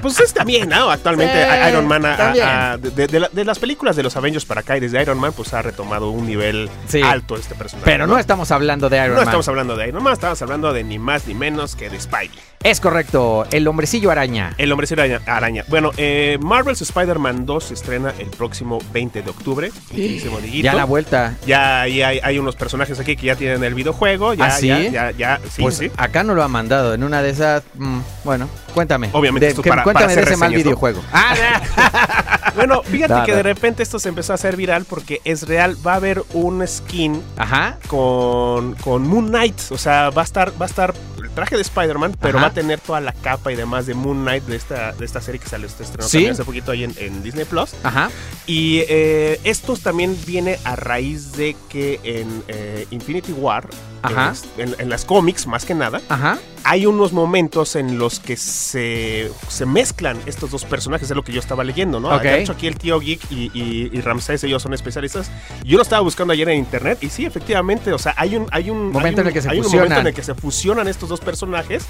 Pues 0.01 0.19
es 0.19 0.33
también, 0.33 0.67
¿no? 0.67 0.91
Actualmente 0.91 1.33
Sí, 1.33 1.69
Iron 1.69 1.87
Man, 1.87 2.01
de, 2.01 3.07
de 3.07 3.19
la- 3.21 3.29
de 3.29 3.45
las 3.45 3.57
películas 3.57 3.95
de 3.95 4.03
los 4.03 4.13
Avengers 4.17 4.43
para 4.43 4.59
acá 4.59 4.75
y 4.75 4.81
desde 4.81 5.01
Iron 5.01 5.17
Man, 5.17 5.31
pues 5.31 5.53
ha 5.53 5.61
retomado 5.61 6.09
un 6.09 6.25
nivel 6.27 6.69
Sí. 6.89 7.01
alto 7.01 7.37
este 7.37 7.55
personaje. 7.55 7.85
Pero 7.89 8.05
no 8.05 8.19
estamos 8.19 8.51
hablando 8.51 8.89
de 8.89 8.97
Iron 8.97 9.11
No 9.11 9.15
Man. 9.17 9.23
estamos 9.27 9.47
hablando 9.47 9.77
de 9.77 9.87
Iron 9.87 10.03
Man, 10.03 10.11
estamos 10.11 10.41
hablando 10.41 10.73
de 10.73 10.83
ni 10.83 10.99
más 10.99 11.25
ni 11.25 11.35
menos 11.35 11.77
que 11.77 11.89
de 11.89 12.01
Spidey. 12.01 12.31
Es 12.63 12.79
correcto, 12.79 13.45
el 13.51 13.67
hombrecillo 13.67 14.09
araña. 14.09 14.53
El 14.57 14.71
hombre 14.71 14.87
araña. 14.89 15.19
araña. 15.25 15.65
Bueno, 15.67 15.91
eh, 15.97 16.37
Marvel's 16.41 16.81
Spider-Man 16.81 17.45
2 17.45 17.61
se 17.63 17.73
estrena 17.73 18.13
el 18.19 18.27
próximo 18.29 18.79
20 18.93 19.21
de 19.21 19.29
octubre. 19.29 19.69
Dieguito. 19.91 20.39
Ya 20.61 20.71
a 20.71 20.75
la 20.75 20.85
vuelta. 20.85 21.35
Ya 21.45 21.81
ahí 21.81 22.01
hay, 22.01 22.19
hay 22.23 22.39
unos 22.39 22.55
personajes 22.55 22.97
aquí 23.01 23.17
que 23.17 23.27
ya 23.27 23.35
tienen 23.35 23.61
el 23.65 23.73
videojuego. 23.73 24.33
Ya, 24.33 24.45
¿Ah, 24.45 24.51
sí? 24.51 24.67
ya, 24.67 24.79
ya, 24.89 25.11
ya, 25.11 25.39
sí, 25.51 25.61
pues 25.61 25.75
sí. 25.75 25.91
acá 25.97 26.23
no 26.23 26.35
lo 26.35 26.41
ha 26.43 26.47
mandado. 26.47 26.93
En 26.93 27.03
una 27.03 27.21
de 27.21 27.31
esas. 27.31 27.63
mm, 27.75 27.99
bueno, 28.23 28.47
cuéntame. 28.73 29.09
Obviamente 29.11 29.45
De- 29.47 29.49
esto 29.51 29.61
que- 29.61 29.69
para- 29.69 29.83
cuéntame 29.83 30.13
para 30.13 30.21
de 30.25 30.31
ese 30.31 30.37
mal 30.37 30.53
videojuego. 30.53 31.01
Ah, 31.11 31.35
Bueno, 32.55 32.81
fíjate 32.83 33.13
Da, 33.13 33.25
que 33.25 33.31
da. 33.31 33.37
de 33.37 33.43
repente 33.43 33.81
esto 33.83 33.97
se 33.99 34.07
empezó 34.09 34.31
a 34.31 34.35
hacer 34.35 34.55
viral 34.55 34.85
porque 34.85 35.19
es 35.25 35.47
real. 35.47 35.75
Va 35.85 35.93
a 35.93 35.95
haber 35.95 36.23
un 36.33 36.65
skin 36.67 37.21
Ajá. 37.35 37.77
con, 37.87 38.75
con 38.75 39.05
Moon 39.07 39.27
Knight. 39.27 39.59
O 39.71 39.77
sea, 39.77 40.11
va 40.11 40.21
a 40.21 40.25
estar, 40.25 40.51
va 40.61 40.65
a 40.67 40.69
estar 40.69 40.93
traje 41.33 41.55
de 41.55 41.61
Spider-Man, 41.61 42.15
pero 42.21 42.37
Ajá. 42.37 42.47
va 42.47 42.51
a 42.51 42.53
tener 42.53 42.79
toda 42.79 43.01
la 43.01 43.11
capa 43.13 43.51
y 43.51 43.55
demás 43.55 43.85
de 43.85 43.93
Moon 43.93 44.21
Knight 44.23 44.43
de 44.45 44.55
esta, 44.55 44.91
de 44.93 45.05
esta 45.05 45.21
serie 45.21 45.39
que 45.39 45.49
salió 45.49 45.67
este 45.67 45.83
estreno 45.83 46.07
Sí. 46.07 46.27
hace 46.27 46.43
poquito 46.43 46.71
ahí 46.71 46.83
en, 46.83 46.93
en 46.97 47.23
Disney 47.23 47.45
Plus. 47.45 47.71
Ajá. 47.83 48.09
Y 48.47 48.79
eh, 48.87 49.39
esto 49.43 49.75
también 49.77 50.17
viene 50.25 50.59
a 50.63 50.75
raíz 50.75 51.33
de 51.33 51.55
que 51.69 51.99
en 52.03 52.43
eh, 52.47 52.87
Infinity 52.91 53.31
War, 53.31 53.67
Ajá. 54.03 54.31
es- 54.31 54.45
en, 54.57 54.75
en 54.79 54.89
las 54.89 55.05
cómics 55.05 55.47
más 55.47 55.65
que 55.65 55.73
nada, 55.75 56.01
Ajá. 56.09 56.37
hay 56.63 56.85
unos 56.85 57.13
momentos 57.13 57.75
en 57.75 57.97
los 57.97 58.19
que 58.19 58.35
se, 58.37 59.31
se 59.47 59.65
mezclan 59.65 60.17
estos 60.25 60.51
dos 60.51 60.65
personajes, 60.65 61.09
es 61.09 61.15
lo 61.15 61.23
que 61.23 61.31
yo 61.31 61.39
estaba 61.39 61.63
leyendo, 61.63 61.99
¿no? 61.99 62.17
De 62.19 62.41
hecho, 62.41 62.51
aquí 62.53 62.67
el 62.67 62.77
tío 62.77 62.99
Geek 62.99 63.31
y, 63.31 63.51
y, 63.53 63.89
y 63.91 64.01
Ramsés, 64.01 64.43
ellos 64.43 64.61
son 64.61 64.73
especialistas. 64.73 65.31
Yo 65.63 65.77
lo 65.77 65.83
estaba 65.83 66.01
buscando 66.01 66.33
ayer 66.33 66.47
en 66.49 66.59
internet 66.59 66.97
y 67.01 67.09
sí, 67.09 67.25
efectivamente, 67.25 67.91
o 67.93 67.97
sea, 67.97 68.13
hay 68.17 68.35
un, 68.35 68.47
hay 68.51 68.69
un 68.69 68.91
Momento 68.91 69.03
hay 69.07 69.13
un- 69.13 69.19
en 69.21 69.27
el 69.27 69.33
que 69.33 69.41
se 69.41 69.49
hay 69.49 69.57
un 69.57 69.63
fusionan. 69.63 69.85
momento 69.89 70.01
en 70.01 70.07
el 70.07 70.13
que 70.13 70.23
se 70.23 70.35
fusionan 70.35 70.87
estos 70.87 71.09
dos 71.09 71.19
personajes 71.19 71.83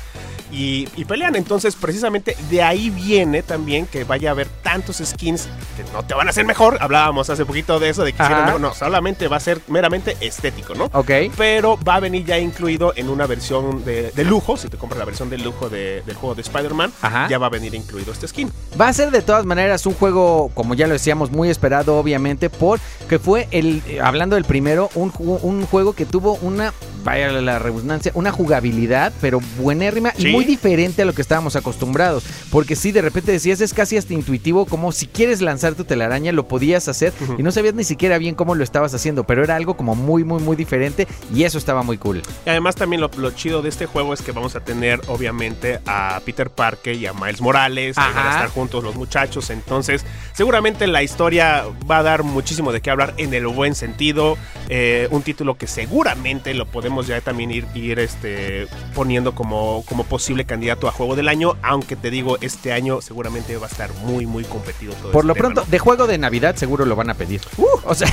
y, 0.54 0.88
y 0.96 1.06
pelean. 1.06 1.36
Entonces, 1.36 1.76
precisamente 1.76 2.38
de 2.50 2.62
ahí 2.62 2.90
viene 2.90 3.42
también 3.44 3.86
que 3.88 4.04
vaya 4.04 4.30
a 4.30 4.32
haber 4.34 4.48
tantos 4.62 4.98
skins 5.04 5.48
que 5.76 5.84
no 5.92 6.04
te 6.04 6.14
van 6.14 6.28
a 6.28 6.30
hacer 6.30 6.46
mejor. 6.46 6.78
Hablábamos 6.80 7.30
hace 7.30 7.46
poquito 7.46 7.80
de 7.80 7.90
eso, 7.90 8.04
de 8.04 8.14
que 8.14 8.22
mejor. 8.24 8.60
no, 8.62 8.74
solamente 8.74 9.28
va 9.28 9.38
a 9.38 9.40
ser 9.40 9.60
meramente 9.68 10.16
estético, 10.22 10.76
¿no? 10.76 10.86
Ok. 10.94 11.10
pero 11.36 11.78
va 11.88 11.96
a 11.96 12.00
venir 12.00 12.24
ya 12.26 12.38
incluido 12.40 12.94
en 12.96 13.10
una 13.10 13.26
versión 13.26 13.84
de, 13.84 14.12
de 14.12 14.24
lujo. 14.24 14.56
Si 14.58 14.68
te 14.70 14.78
compras 14.78 15.00
la 15.00 15.06
versión 15.06 15.30
de 15.30 15.38
lujo 15.40 15.70
de- 15.70 16.02
del 16.06 16.16
juego 16.16 16.36
de 16.36 16.42
Spider-Man, 16.44 16.92
ya 17.30 17.38
va 17.38 17.48
a 17.48 17.50
venir 17.50 17.74
incluido 17.76 18.12
este 18.14 18.28
skin. 18.28 18.52
Va 18.80 18.88
a 18.90 18.94
ser 18.94 19.10
de 19.12 19.22
todas 19.22 19.46
maneras 19.46 19.86
un 19.86 19.94
juego, 19.94 20.52
como 20.54 20.74
ya 20.76 20.86
lo 20.88 20.94
decíamos, 20.94 21.32
muy 21.32 21.50
esperado, 21.50 21.98
obviamente, 21.98 22.50
porque 22.50 23.18
fue 23.20 23.48
el, 23.52 23.82
eh, 23.88 24.00
hablando 24.02 24.36
del 24.36 24.46
primero, 24.46 24.90
un, 24.96 25.12
un 25.18 25.66
juego 25.66 25.94
que 25.94 26.06
tuvo 26.06 26.34
una, 26.42 26.74
vaya 27.04 27.32
la 27.32 27.60
redundancia, 27.60 28.12
una 28.16 28.32
jugabilidad, 28.32 29.12
pero 29.22 29.40
buenérrima 29.58 30.12
Sí. 30.18 30.28
y 30.28 30.32
muy 30.32 30.46
diferente 30.46 31.02
a 31.02 31.06
lo 31.06 31.14
que 31.14 31.22
estábamos 31.22 31.56
acostumbrados. 31.56 32.24
Porque 32.52 32.76
sí, 32.76 32.92
de 32.92 33.02
repente 33.02 33.32
decías, 33.32 33.62
es 33.62 33.74
casi 33.74 33.98
hasta 33.98 34.14
intuitivo, 34.14 34.66
como 34.66 34.92
si 34.92 35.08
quieres 35.08 35.42
lanzar 35.42 35.76
tu 35.76 35.84
telaraña, 35.86 36.32
lo 36.32 36.48
podías 36.48 36.88
hacer 36.88 37.14
y 37.38 37.44
no 37.44 37.52
sabías 37.52 37.74
ni 37.74 37.84
siquiera 37.84 38.18
bien 38.18 38.36
cómo 38.36 38.56
lo 38.56 38.64
estabas 38.64 38.94
haciendo, 38.94 39.24
pero 39.26 39.44
era 39.44 39.56
algo 39.56 39.76
como 39.76 39.96
muy, 39.96 40.24
muy, 40.24 40.42
muy 40.42 40.56
diferente 40.56 41.08
y 41.34 41.44
eso 41.44 41.58
estaba 41.58 41.84
muy 41.84 41.98
cool. 41.98 42.22
Y 42.46 42.50
además 42.50 42.76
también 42.76 43.02
lo, 43.02 43.10
lo 43.18 43.32
chido 43.32 43.62
de 43.62 43.70
este 43.70 43.86
juego 43.86 44.14
es 44.14 44.22
que 44.22 44.32
vamos 44.32 44.56
a 44.56 44.60
tener 44.62 45.02
obviamente 45.08 45.80
a 45.86 46.22
Peter 46.26 46.50
Parker 46.50 46.96
y 46.96 47.06
a 47.08 47.14
Miles 47.14 47.42
Morales. 47.42 47.96
van 47.96 48.16
a 48.18 48.32
estar 48.32 48.50
juntos 48.50 48.84
los 48.84 48.96
muchachos. 48.96 49.50
Entonces 49.50 50.06
seguramente 50.34 50.88
la 50.88 51.04
historia 51.04 51.64
va 51.90 51.98
a 52.00 52.04
dar 52.04 52.24
muchísimo 52.24 52.72
de 52.72 52.82
qué 52.82 52.90
hablar 52.92 53.14
en 53.18 53.34
el 53.34 53.48
buen 53.48 53.76
sentido. 53.76 54.38
Eh, 54.70 55.08
un 55.12 55.22
título 55.24 55.56
que 55.58 55.68
seguramente 55.68 56.54
lo 56.54 56.66
podemos 56.66 56.93
ya 57.02 57.20
también 57.22 57.52
ir, 57.52 57.66
ir 57.74 58.00
este, 58.00 58.68
poniendo 58.94 59.34
como, 59.34 59.84
como 59.88 60.04
posible 60.04 60.46
candidato 60.46 60.88
a 60.88 60.92
juego 60.92 61.16
del 61.16 61.28
año. 61.28 61.58
Aunque 61.62 61.96
te 61.96 62.12
digo, 62.12 62.38
este 62.42 62.74
año 62.74 63.02
seguramente 63.02 63.56
va 63.58 63.68
a 63.68 63.70
estar 63.70 63.92
muy 64.06 64.26
muy 64.26 64.44
competido 64.44 64.94
todo 64.94 65.12
Por 65.12 65.24
este 65.24 65.28
lo 65.28 65.34
tema, 65.34 65.44
pronto, 65.44 65.62
¿no? 65.62 65.72
de 65.72 65.80
juego 65.80 66.08
de 66.08 66.18
Navidad 66.18 66.56
seguro 66.56 66.86
lo 66.86 66.96
van 66.96 67.10
a 67.10 67.14
pedir. 67.16 67.42
o 67.86 67.96
sea, 67.96 68.08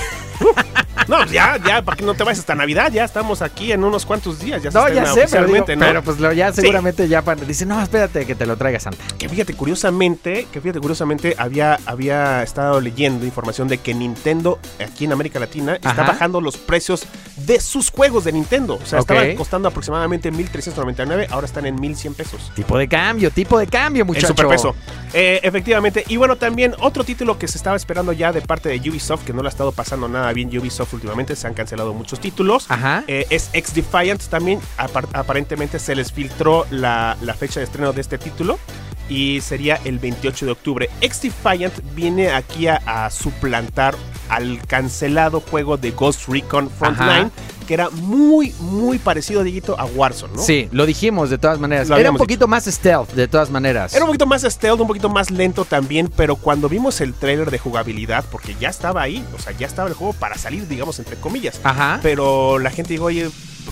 No, 1.11 1.25
ya, 1.27 1.57
ya, 1.67 1.83
para 1.83 1.97
que 1.97 2.05
no 2.05 2.15
te 2.15 2.23
vayas 2.23 2.39
hasta 2.39 2.55
Navidad, 2.55 2.93
ya 2.93 3.05
estamos 3.05 3.43
aquí 3.43 3.73
en 3.73 3.83
unos 3.83 4.07
cuantos 4.07 4.39
días. 4.39 4.63
Ya 4.63 4.71
no, 4.71 4.89
ya 4.89 5.07
sé, 5.07 5.27
pero, 5.29 5.47
digo, 5.47 5.59
¿no? 5.59 5.65
pero 5.67 6.03
pues 6.05 6.21
lo, 6.21 6.33
ya 6.33 6.53
seguramente 6.53 7.09
ya 7.09 7.23
pan- 7.23 7.41
dice, 7.45 7.67
no, 7.67 7.83
espérate 7.83 8.25
que 8.27 8.37
te 8.37 8.47
lo 8.47 8.57
traiga 8.57 8.79
Santa. 8.79 9.03
Que 9.19 9.29
fíjate, 9.29 9.55
curiosamente, 9.55 10.47
que 10.53 10.61
fíjate, 10.61 10.79
curiosamente, 10.79 11.35
había, 11.37 11.81
había 11.85 12.45
estado 12.45 12.81
leyendo 12.81 13.27
información 13.27 13.67
de 13.67 13.79
que 13.79 13.93
Nintendo, 13.93 14.61
aquí 14.85 15.05
en 15.05 15.13
América 15.13 15.41
Latina, 15.41 15.75
está 15.75 16.05
bajando 16.05 16.41
los 16.41 16.57
precios 16.57 17.05
de 17.37 17.59
sus 17.59 17.91
juegos 17.91 18.23
de 18.23 18.31
Nintendo. 18.33 18.79
O 18.81 18.87
sea, 18.87 19.01
estaban 19.01 19.35
costando 19.35 19.67
aproximadamente 19.69 20.33
1.399, 20.33 21.27
ahora 21.31 21.47
están 21.47 21.67
en 21.67 21.77
1.100 21.77 22.15
pesos. 22.15 22.53
Tipo 22.55 22.79
de 22.79 22.87
cambio, 22.87 23.33
tipo 23.33 23.59
de 23.59 23.67
cambio, 23.67 24.05
muchacho. 24.05 24.29
El 24.29 24.37
superpeso. 24.37 24.77
Eh, 25.13 25.41
efectivamente. 25.43 26.05
Y 26.07 26.17
bueno, 26.19 26.37
también 26.37 26.75
otro 26.79 27.03
título 27.03 27.37
que 27.37 27.49
se 27.49 27.59
estaba 27.59 27.77
esperando 27.77 28.13
ya 28.13 28.33
de 28.33 28.43
parte 28.43 28.69
de 28.69 28.91
Ubisoft, 28.91 29.25
que 29.25 29.33
no 29.33 29.43
le 29.43 29.49
ha 29.49 29.51
estado 29.51 29.73
pasando 29.73 30.07
nada 30.09 30.33
bien 30.33 30.49
Ubisoft 30.57 31.00
últimamente, 31.01 31.35
se 31.37 31.47
han 31.47 31.55
cancelado 31.55 31.95
muchos 31.95 32.21
títulos. 32.21 32.67
Ajá. 32.71 33.05
Eh, 33.07 33.27
es 33.31 33.51
X 33.53 33.75
Defiant 33.75 34.23
también. 34.25 34.61
apar- 34.79 35.09
aparentemente 35.13 35.79
se 35.79 35.95
les 35.95 36.13
filtró 36.13 36.67
la, 36.71 37.17
la 37.23 37.35
fecha 37.35 37.61
de 37.61 37.65
estreno 37.65 37.93
de 37.93 38.01
este 38.01 38.19
título. 38.19 38.59
Y 39.09 39.41
sería 39.41 39.81
el 39.85 39.99
28 39.99 40.47
de 40.47 40.53
octubre. 40.53 40.91
X 41.01 41.23
Defiant 41.23 41.75
viene 41.95 42.31
aquí 42.31 42.69
a, 42.69 42.77
a 42.87 43.11
suplantar 43.11 43.97
al 44.29 44.61
cancelado 44.69 45.41
juego 45.41 45.77
de 45.77 45.91
Ghost 45.91 46.29
Recon 46.29 46.71
Frontline. 46.71 47.33
Que 47.71 47.75
era 47.75 47.89
muy, 47.89 48.53
muy 48.59 48.99
parecido, 48.99 49.45
Dieguito, 49.45 49.79
a 49.79 49.85
Warzone, 49.85 50.35
¿no? 50.35 50.43
Sí, 50.43 50.69
lo 50.73 50.87
dijimos 50.87 51.31
de 51.31 51.39
todas 51.39 51.61
maneras. 51.61 51.89
Lo 51.89 51.97
Era 51.97 52.11
un 52.11 52.17
poquito 52.17 52.49
más 52.49 52.65
stealth, 52.65 53.13
de 53.13 53.29
todas 53.29 53.49
maneras. 53.49 53.95
Era 53.95 54.05
un 54.05 54.09
poquito 54.09 54.27
más 54.27 54.43
stealth, 54.43 54.81
un 54.81 54.89
poquito 54.89 55.09
más 55.09 55.31
lento 55.31 55.65
también, 55.65 56.11
pero 56.17 56.35
cuando 56.35 56.69
vimos 56.69 57.01
el 57.01 57.15
trailer 57.15 57.49
de 57.53 57.61
jugabilidad, 57.61 58.25
porque 58.29 58.57
ya 58.59 58.71
estaba 58.71 59.03
ahí, 59.03 59.25
o 59.37 59.39
sea, 59.41 59.53
ya 59.53 59.69
estaba 59.69 59.87
el 59.87 59.95
juego 59.95 60.15
para 60.15 60.37
salir, 60.37 60.67
digamos, 60.67 60.99
entre 60.99 61.15
comillas. 61.15 61.61
Ajá. 61.63 62.01
Pero 62.03 62.59
la 62.59 62.71
gente 62.73 62.93
dijo, 62.95 63.05
oye, 63.05 63.31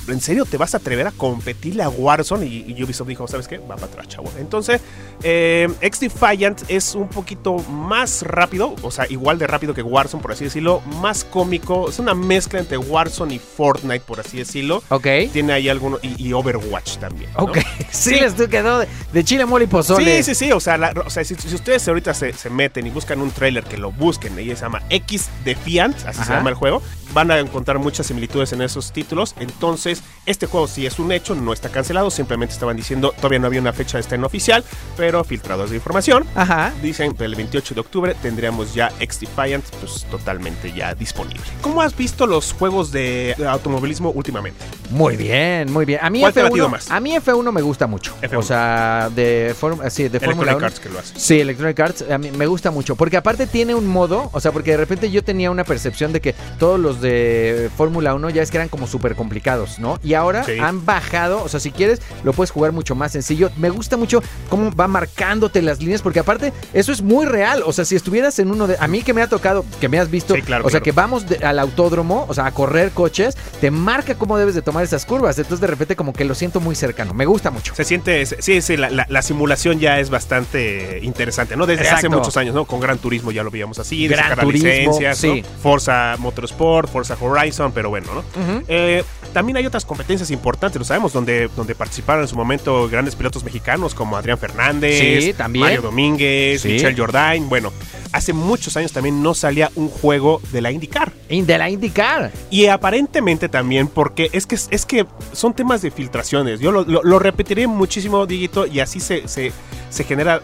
¿en 0.09 0.21
serio 0.21 0.45
te 0.45 0.57
vas 0.57 0.75
a 0.75 0.79
atrever 0.79 1.07
a 1.07 1.13
competirle 1.13 1.83
a 1.83 1.89
Warzone? 1.89 2.47
Y, 2.47 2.65
y 2.77 2.83
Ubisoft 2.83 3.09
dijo, 3.09 3.27
¿sabes 3.29 3.49
qué? 3.49 3.59
Va 3.59 3.75
para 3.77 3.87
atrás, 3.87 4.09
chavo. 4.09 4.31
Entonces, 4.39 4.81
eh, 5.23 5.69
X 5.81 6.01
Defiant 6.01 6.63
es 6.69 6.95
un 6.95 7.09
poquito 7.09 7.57
más 7.57 8.23
rápido, 8.23 8.75
o 8.83 8.91
sea, 8.91 9.07
igual 9.09 9.39
de 9.39 9.47
rápido 9.47 9.75
que 9.75 9.83
Warzone, 9.83 10.23
por 10.23 10.33
así 10.33 10.45
decirlo, 10.45 10.81
más 11.01 11.25
cómico, 11.25 11.89
es 11.89 11.99
una 11.99 12.15
mezcla 12.15 12.61
entre 12.61 12.79
Warzone 12.79 13.35
y 13.35 13.39
Fortnite, 13.39 14.01
por 14.01 14.21
así 14.21 14.39
decirlo. 14.39 14.83
Ok. 14.89 15.07
Tiene 15.33 15.53
ahí 15.53 15.69
alguno, 15.69 15.99
y, 16.03 16.29
y 16.29 16.33
Overwatch 16.33 16.99
también. 16.99 17.31
¿no? 17.37 17.45
Ok. 17.45 17.59
Sí, 17.91 18.11
Sí. 18.11 18.21
les 18.21 18.35
quedó 18.35 18.79
de, 19.13 19.25
chile, 19.25 19.47
mole 19.47 19.65
y 19.65 19.69
pozole. 19.69 20.23
Sí, 20.23 20.35
sí, 20.35 20.47
sí. 20.47 20.53
O 20.53 20.61
sea, 20.61 20.77
la- 20.77 20.93
o 21.05 21.11
sea 21.11 21.25
si, 21.25 21.35
si 21.35 21.55
ustedes 21.55 21.87
ahorita 21.89 22.13
se, 22.15 22.33
se 22.33 22.51
meten 22.51 22.87
y 22.87 22.91
buscan 22.91 23.21
un 23.21 23.31
trailer 23.31 23.65
que 23.65 23.77
lo 23.79 23.91
busquen, 23.93 24.39
y 24.39 24.45
se 24.49 24.57
llama 24.57 24.83
X 24.91 25.29
Defiant, 25.45 25.97
así 26.07 26.23
se 26.23 26.31
llama 26.33 26.51
el 26.51 26.55
juego, 26.55 26.83
van 27.15 27.31
a 27.31 27.39
encontrar 27.39 27.79
muchas 27.79 28.07
similitudes 28.07 28.53
en 28.53 28.61
esos 28.63 28.93
títulos. 28.93 29.35
Entonces, 29.41 29.88
este 30.27 30.47
juego 30.47 30.67
sí 30.69 30.87
es 30.87 30.99
un 30.99 31.13
hecho, 31.13 31.35
no 31.35 31.53
está 31.53 31.69
cancelado. 31.69 32.11
Simplemente 32.11 32.53
estaban 32.55 32.77
diciendo, 32.77 33.13
todavía 33.17 33.39
no 33.39 33.47
había 33.47 33.61
una 33.61 33.73
fecha 33.73 33.99
de 33.99 34.03
estreno 34.03 34.27
oficial, 34.27 34.65
pero 34.97 35.25
filtrados 35.25 35.71
de 35.71 35.77
información. 35.77 36.25
Ajá. 36.35 36.73
Dicen 36.83 37.15
que 37.15 37.25
el 37.25 37.35
28 37.35 37.75
de 37.75 37.81
octubre 37.81 38.15
tendríamos 38.21 38.75
ya 38.75 38.93
X 39.01 39.21
Defiant, 39.21 39.65
pues 39.81 40.05
totalmente 40.11 40.73
ya 40.73 40.95
disponible. 40.95 41.43
¿Cómo 41.61 41.83
has 41.83 41.97
visto 41.97 42.27
los 42.27 42.53
juegos 42.53 42.93
de, 42.93 43.35
automovilismo 43.49 44.11
últimamente? 44.11 44.65
Muy 44.91 45.17
bien, 45.17 45.73
muy 45.73 45.85
bien. 45.85 46.01
A 46.03 46.11
mí 46.11 46.21
¿Cuál 46.21 46.33
te 46.33 46.41
ha 46.41 46.45
latido 46.45 46.69
F1, 46.69 46.71
más? 46.71 46.91
a 46.91 47.01
mí 47.01 47.15
F1 47.15 47.53
me 47.53 47.63
gusta 47.63 47.87
mucho. 47.87 48.15
F1. 48.23 48.39
O 48.39 48.43
sea, 48.43 49.11
de, 49.15 49.55
form- 49.59 49.89
sí, 49.91 50.09
de 50.09 50.21
Fórmula 50.21 50.53
Electronic 50.53 50.59
1. 50.59 50.67
Arts 50.67 50.81
que 50.81 50.89
lo 50.89 50.99
hace. 50.99 51.19
Sí, 51.19 51.41
Electronic 51.41 51.81
Arts 51.81 52.05
a 52.11 52.19
mí 52.19 52.31
me 52.31 52.47
gusta 52.47 52.71
mucho, 52.71 52.97
porque 52.97 53.17
aparte 53.17 53.47
tiene 53.47 53.75
un 53.75 53.87
modo, 53.87 54.31
o 54.33 54.41
sea, 54.41 54.53
porque 54.53 54.73
de 54.73 54.77
repente 54.79 55.11
yo 55.11 55.23
tenía 55.25 55.51
una 55.51 55.65
percepción 55.65 56.13
de 56.13 56.21
que 56.21 56.35
todos 56.59 56.79
los 56.79 57.01
de 57.01 57.71
Fórmula 57.77 58.15
1 58.15 58.31
ya 58.31 58.43
es 58.43 58.51
que 58.51 58.57
eran 58.57 58.69
como 58.69 58.87
súper 58.87 59.15
complicados, 59.15 59.68
¿no? 59.79 59.99
Y 60.03 60.15
ahora 60.15 60.45
Sí. 60.45 60.53
han 60.61 60.85
bajado, 60.87 61.43
o 61.43 61.49
sea, 61.49 61.61
si 61.61 61.71
quieres 61.73 62.01
lo 62.25 62.33
puedes 62.33 62.51
jugar 62.51 62.73
mucho 62.73 62.95
más 62.95 63.13
sencillo. 63.13 63.51
Me 63.57 63.71
gusta 63.71 63.97
mucho 63.97 64.23
cómo 64.49 64.75
va 64.75 64.89
marcándote 64.89 65.63
las 65.63 65.81
líneas, 65.81 66.03
porque 66.03 66.21
aparte 66.21 66.53
eso 66.73 66.93
es 66.93 67.03
muy 67.03 67.27
real, 67.27 67.63
o 67.67 67.73
sea, 67.73 67.85
si 67.85 67.97
estuvieras 67.97 68.39
en 68.39 68.51
uno 68.51 68.67
de... 68.67 68.77
A 68.81 68.87
mí 68.89 69.03
que 69.03 69.13
me 69.15 69.23
ha 69.23 69.27
tocado, 69.29 69.65
que 69.81 69.89
me 69.89 69.99
has 69.99 70.11
visto, 70.11 70.35
Sí, 70.35 70.43
claro, 70.43 70.67
o 70.67 70.71
sea, 70.71 70.81
que 70.81 70.93
vamos 70.93 71.29
de- 71.29 71.39
al 71.45 71.59
autódromo, 71.59 72.25
o 72.29 72.35
sea, 72.35 72.47
a 72.47 72.53
correr 72.53 72.91
coches, 72.93 73.37
te 73.61 73.71
marca 73.71 74.15
cómo 74.15 74.39
debes 74.39 74.55
de 74.55 74.63
tomar 74.63 74.85
esas 74.85 75.05
curvas. 75.05 75.37
Entonces 75.39 75.61
de 75.61 75.67
repente 75.67 75.97
como 75.97 76.13
que 76.13 76.25
lo 76.25 76.35
siento 76.35 76.61
muy 76.61 76.75
cercano. 76.75 77.15
Me 77.15 77.27
gusta 77.27 77.51
mucho. 77.51 77.75
Se 77.75 77.85
siente, 77.85 78.25
sí, 78.27 78.63
sí, 78.63 78.77
la, 78.77 78.91
la- 78.91 79.07
la 79.09 79.23
simulación 79.23 79.79
ya 79.81 79.99
es 79.99 80.11
bastante 80.11 81.01
interesante, 81.03 81.57
¿no? 81.57 81.67
Desde 81.67 81.89
hace 81.89 82.09
muchos 82.09 82.37
años, 82.37 82.55
¿no? 82.55 82.65
Con 82.65 82.81
Gran 82.81 82.99
Turismo 82.99 83.31
ya 83.33 83.43
lo 83.43 83.51
veíamos 83.51 83.79
así, 83.79 84.07
de 84.09 84.15
Gran 84.15 84.31
sacar 84.31 84.45
Turismo, 84.45 84.69
licencias, 84.69 85.25
¿no? 85.25 85.35
sí. 85.35 85.45
Forza 85.63 86.15
Motorsport, 86.19 86.91
Forza 86.91 87.17
Horizon, 87.21 87.73
pero 87.73 87.91
bueno, 87.91 88.07
¿no? 88.15 88.23
Eh, 88.69 89.05
también 89.33 89.58
hay 89.59 89.67
otras 89.67 89.85
competencias 89.85 90.31
importantes, 90.31 90.79
lo 90.79 90.85
sabemos, 90.85 91.13
donde, 91.13 91.49
donde 91.57 91.75
participaron 91.75 92.23
en 92.23 92.29
su 92.29 92.37
momento 92.37 92.89
grandes 92.89 93.15
pilotos 93.17 93.45
mexicanos 93.45 93.95
como 93.95 94.17
Adrián 94.17 94.39
Fernández, 94.39 95.25
Sí, 95.25 95.33
también. 95.35 95.65
Mario 95.65 95.83
Domínguez, 95.83 96.63
Sí. 96.63 96.69
Michel 96.69 96.97
Jordain. 96.97 97.49
Bueno, 97.49 97.73
hace 98.13 98.33
muchos 98.33 98.77
años 98.77 98.93
también 98.93 99.23
no 99.23 99.35
salía 99.35 99.71
un 99.75 99.89
juego 99.89 100.41
de 100.53 100.61
la 100.63 100.71
IndyCar. 100.73 101.13
De 101.29 101.59
la 101.59 101.69
IndyCar. 101.71 102.31
Y 102.51 102.67
aparentemente 102.67 103.49
también, 103.49 103.89
porque 103.89 104.31
es 104.33 104.47
que, 104.47 104.55
es 104.55 104.87
que 104.87 105.07
son 105.33 105.55
temas 105.55 105.83
de 105.83 105.91
filtraciones. 105.91 106.61
Yo 106.61 106.73
lo, 106.73 106.85
lo- 106.85 107.03
lo 107.03 107.19
repetiré 107.19 107.67
muchísimo, 107.67 108.27
Dieguito, 108.27 108.67
y 108.67 108.81
así 108.81 109.01
se, 109.01 109.29
se, 109.29 109.53
se 109.91 110.05
genera, 110.05 110.41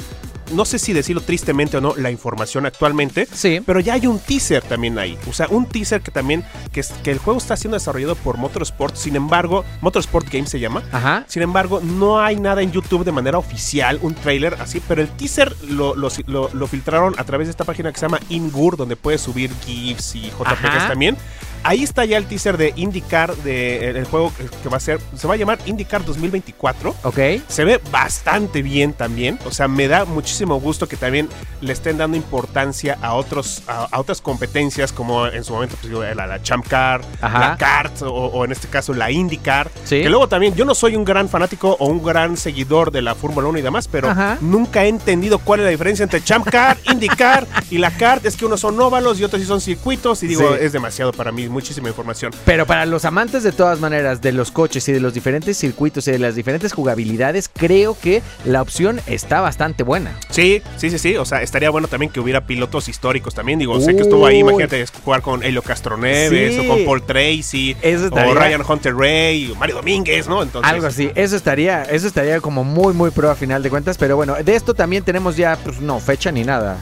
no 0.53 0.65
sé 0.65 0.79
si 0.79 0.93
decirlo 0.93 1.23
tristemente 1.23 1.77
o 1.77 1.81
no, 1.81 1.95
la 1.97 2.11
información 2.11 2.67
actualmente. 2.67 3.27
Sí. 3.33 3.61
Pero 3.65 3.81
ya 3.81 3.95
hay 3.95 4.07
un 4.07 4.19
teaser 4.19 4.63
también 4.63 4.99
ahí. 4.99 5.19
O 5.29 5.33
sea, 5.33 5.47
un 5.49 5.67
teaser 5.67 6.01
que 6.03 6.11
también, 6.11 6.45
que, 6.73 6.81
es- 6.81 6.93
que 7.03 7.11
el 7.11 7.19
juego 7.19 7.39
está 7.39 7.57
siendo 7.57 7.77
desarrollado 7.77 8.15
por 8.15 8.37
Motorsport. 8.37 8.97
Sin 8.97 9.17
embargo, 9.17 9.65
Motorsport 9.81 10.29
Games 10.31 10.51
se 10.51 10.61
llama. 10.61 10.83
Ajá. 10.93 11.25
Sin 11.29 11.43
embargo, 11.43 11.81
no 11.83 12.21
hay 12.21 12.37
nada 12.37 12.63
en 12.63 12.73
YouTube 12.73 13.05
de 13.05 13.13
manera 13.13 13.39
oficial, 13.39 13.99
un 14.03 14.15
trailer 14.15 14.57
así, 14.61 14.81
pero 14.87 15.03
el 15.03 15.09
teaser 15.09 15.55
lo, 15.69 15.95
lo- 15.97 16.09
lo- 16.27 16.51
lo 16.53 16.67
filtraron 16.67 17.15
a 17.19 17.25
través 17.25 17.47
de 17.47 17.51
esta 17.53 17.65
página 17.65 17.93
que 17.93 17.99
se 17.99 18.07
llama 18.07 18.21
Ingur, 18.29 18.77
donde 18.77 18.97
puedes 18.97 19.21
subir 19.21 19.51
GIFs 19.67 20.15
y 20.17 20.23
JPGs 20.31 20.65
Ajá. 20.65 20.89
también. 20.89 21.17
Ahí 21.65 21.83
está 21.83 22.05
ya 22.05 22.19
el 22.19 22.27
teaser 22.27 22.57
de 22.57 22.73
IndyCar, 22.77 23.35
de, 23.39 23.89
el, 23.91 23.97
el 23.97 24.05
juego 24.05 24.33
que- 24.63 24.69
va 24.69 24.77
a 24.77 24.81
ser, 24.81 25.01
se 25.17 25.27
va 25.27 25.35
a 25.35 25.37
llamar 25.37 25.59
IndyCar 25.67 26.05
2024. 26.05 26.95
Ok. 27.05 27.19
Se 27.49 27.65
ve 27.65 27.81
bastante 27.91 28.63
bien 28.63 28.93
también. 28.93 29.39
O 29.47 29.51
sea, 29.51 29.67
me 29.69 29.89
da 29.89 30.05
muchísimo 30.05 30.61
gusto 30.61 30.87
que 30.89 30.97
también 30.97 31.29
le 31.61 31.73
estén 31.73 31.97
dando 31.99 32.17
importancia 32.17 32.99
a 33.03 33.15
otros 33.15 33.63
a, 33.67 33.89
a 33.91 33.99
otras 34.01 34.21
competencias, 34.21 34.93
como 34.93 35.27
en 35.27 35.43
su 35.45 35.53
momento 35.55 35.77
pues, 35.81 35.93
la, 36.17 36.27
la 36.27 36.43
Champ 36.43 36.67
Car, 36.69 37.01
Ajá. 37.21 37.39
la 37.41 37.57
Kart, 37.57 38.03
o, 38.03 38.09
o 38.13 38.45
en 38.45 38.53
este 38.53 38.69
caso 38.69 38.93
la 38.95 39.11
IndyCar. 39.11 39.71
Sí. 39.85 40.03
Que 40.03 40.09
luego 40.11 40.29
también, 40.29 40.55
yo 40.55 40.65
no 40.65 40.75
soy 40.75 40.97
un 40.97 41.05
gran 41.05 41.29
fanático 41.29 41.77
o 41.81 41.87
un 41.87 42.03
gran 42.03 42.37
seguidor 42.37 42.91
de 42.91 43.03
la 43.03 43.15
Fórmula 43.15 43.49
1 43.49 43.59
y 43.59 43.63
demás, 43.63 43.89
pero 43.89 44.11
Ajá. 44.11 44.39
nunca 44.41 44.85
he 44.85 44.89
entendido 44.89 45.39
cuál 45.39 45.61
es 45.61 45.65
la 45.65 45.71
diferencia 45.71 46.03
entre 46.03 46.23
Champ 46.23 46.47
Car, 46.49 46.77
IndyCar 46.93 47.47
y 47.71 47.79
la 47.79 47.91
Kart. 47.91 48.25
Es 48.27 48.37
que 48.37 48.45
unos 48.45 48.61
son 48.61 48.79
óvalos 48.81 49.19
y 49.19 49.25
otros 49.25 49.41
sí 49.41 49.49
son 49.49 49.61
circuitos. 49.61 50.23
Y 50.23 50.27
digo, 50.27 50.43
Sí. 50.55 50.59
es 50.61 50.73
demasiado 50.73 51.13
para 51.13 51.33
mí, 51.33 51.49
muchísima 51.55 51.89
información. 51.89 52.33
Pero 52.45 52.67
para 52.67 52.85
los 52.85 53.05
amantes 53.05 53.43
de 53.43 53.53
todas 53.53 53.81
maneras 53.81 54.21
de 54.21 54.33
los 54.33 54.51
coches 54.51 54.87
y 54.89 54.93
de 54.93 55.01
los 55.01 55.15
diferentes 55.15 55.57
circuitos 55.57 56.07
y 56.09 56.11
de 56.13 56.19
las 56.19 56.35
diferentes 56.35 56.73
jugabilidades, 56.73 57.49
creo 57.49 57.97
que 57.99 58.23
la 58.45 58.61
opción 58.61 59.01
está 59.07 59.41
bastante 59.41 59.83
buena. 59.83 60.19
Sí, 60.31 60.63
sí, 60.77 60.91
sí, 60.91 60.99
sí. 60.99 61.17
O 61.17 61.25
sea, 61.25 61.43
estaría 61.43 61.71
bueno 61.71 61.89
también 61.89 62.13
que 62.13 62.21
hubiera 62.21 62.43
pilotos 62.47 62.89
históricos 62.89 63.35
también. 63.35 63.59
Digo, 63.59 63.81
sé 63.81 63.95
que 63.97 64.03
estuvo 64.03 64.27
ahí, 64.27 64.41
imagínate 64.41 64.85
jugar 65.05 65.23
con 65.23 65.43
Helio 65.43 65.63
Castro 65.63 65.97
Neves 65.97 66.55
Sí. 66.55 66.61
o 66.61 66.69
con 66.69 66.85
Paul 66.85 67.03
Tracy 67.03 67.77
Eso 67.81 68.09
o 68.13 68.35
Ryan 68.35 68.63
Hunter 68.69 68.95
Ray 68.95 69.51
o 69.51 69.55
Mario 69.55 69.77
Domínguez, 69.77 70.29
¿no? 70.29 70.43
Entonces, 70.43 70.71
Algo 70.71 70.87
así, 70.87 71.11
eso 71.15 71.37
estaría, 71.37 71.83
eso 71.85 72.07
estaría 72.07 72.41
como 72.41 72.65
muy 72.65 72.93
muy 72.93 73.11
pro 73.11 73.31
a 73.31 73.35
final 73.35 73.63
de 73.63 73.71
cuentas, 73.71 73.97
pero 73.99 74.17
bueno, 74.17 74.35
de 74.35 74.55
esto 74.55 74.75
también 74.75 75.05
tenemos 75.05 75.37
ya, 75.37 75.57
pues 75.63 75.81
no, 75.81 76.01
fecha 76.01 76.31
ni 76.33 76.45
nada. 76.45 76.79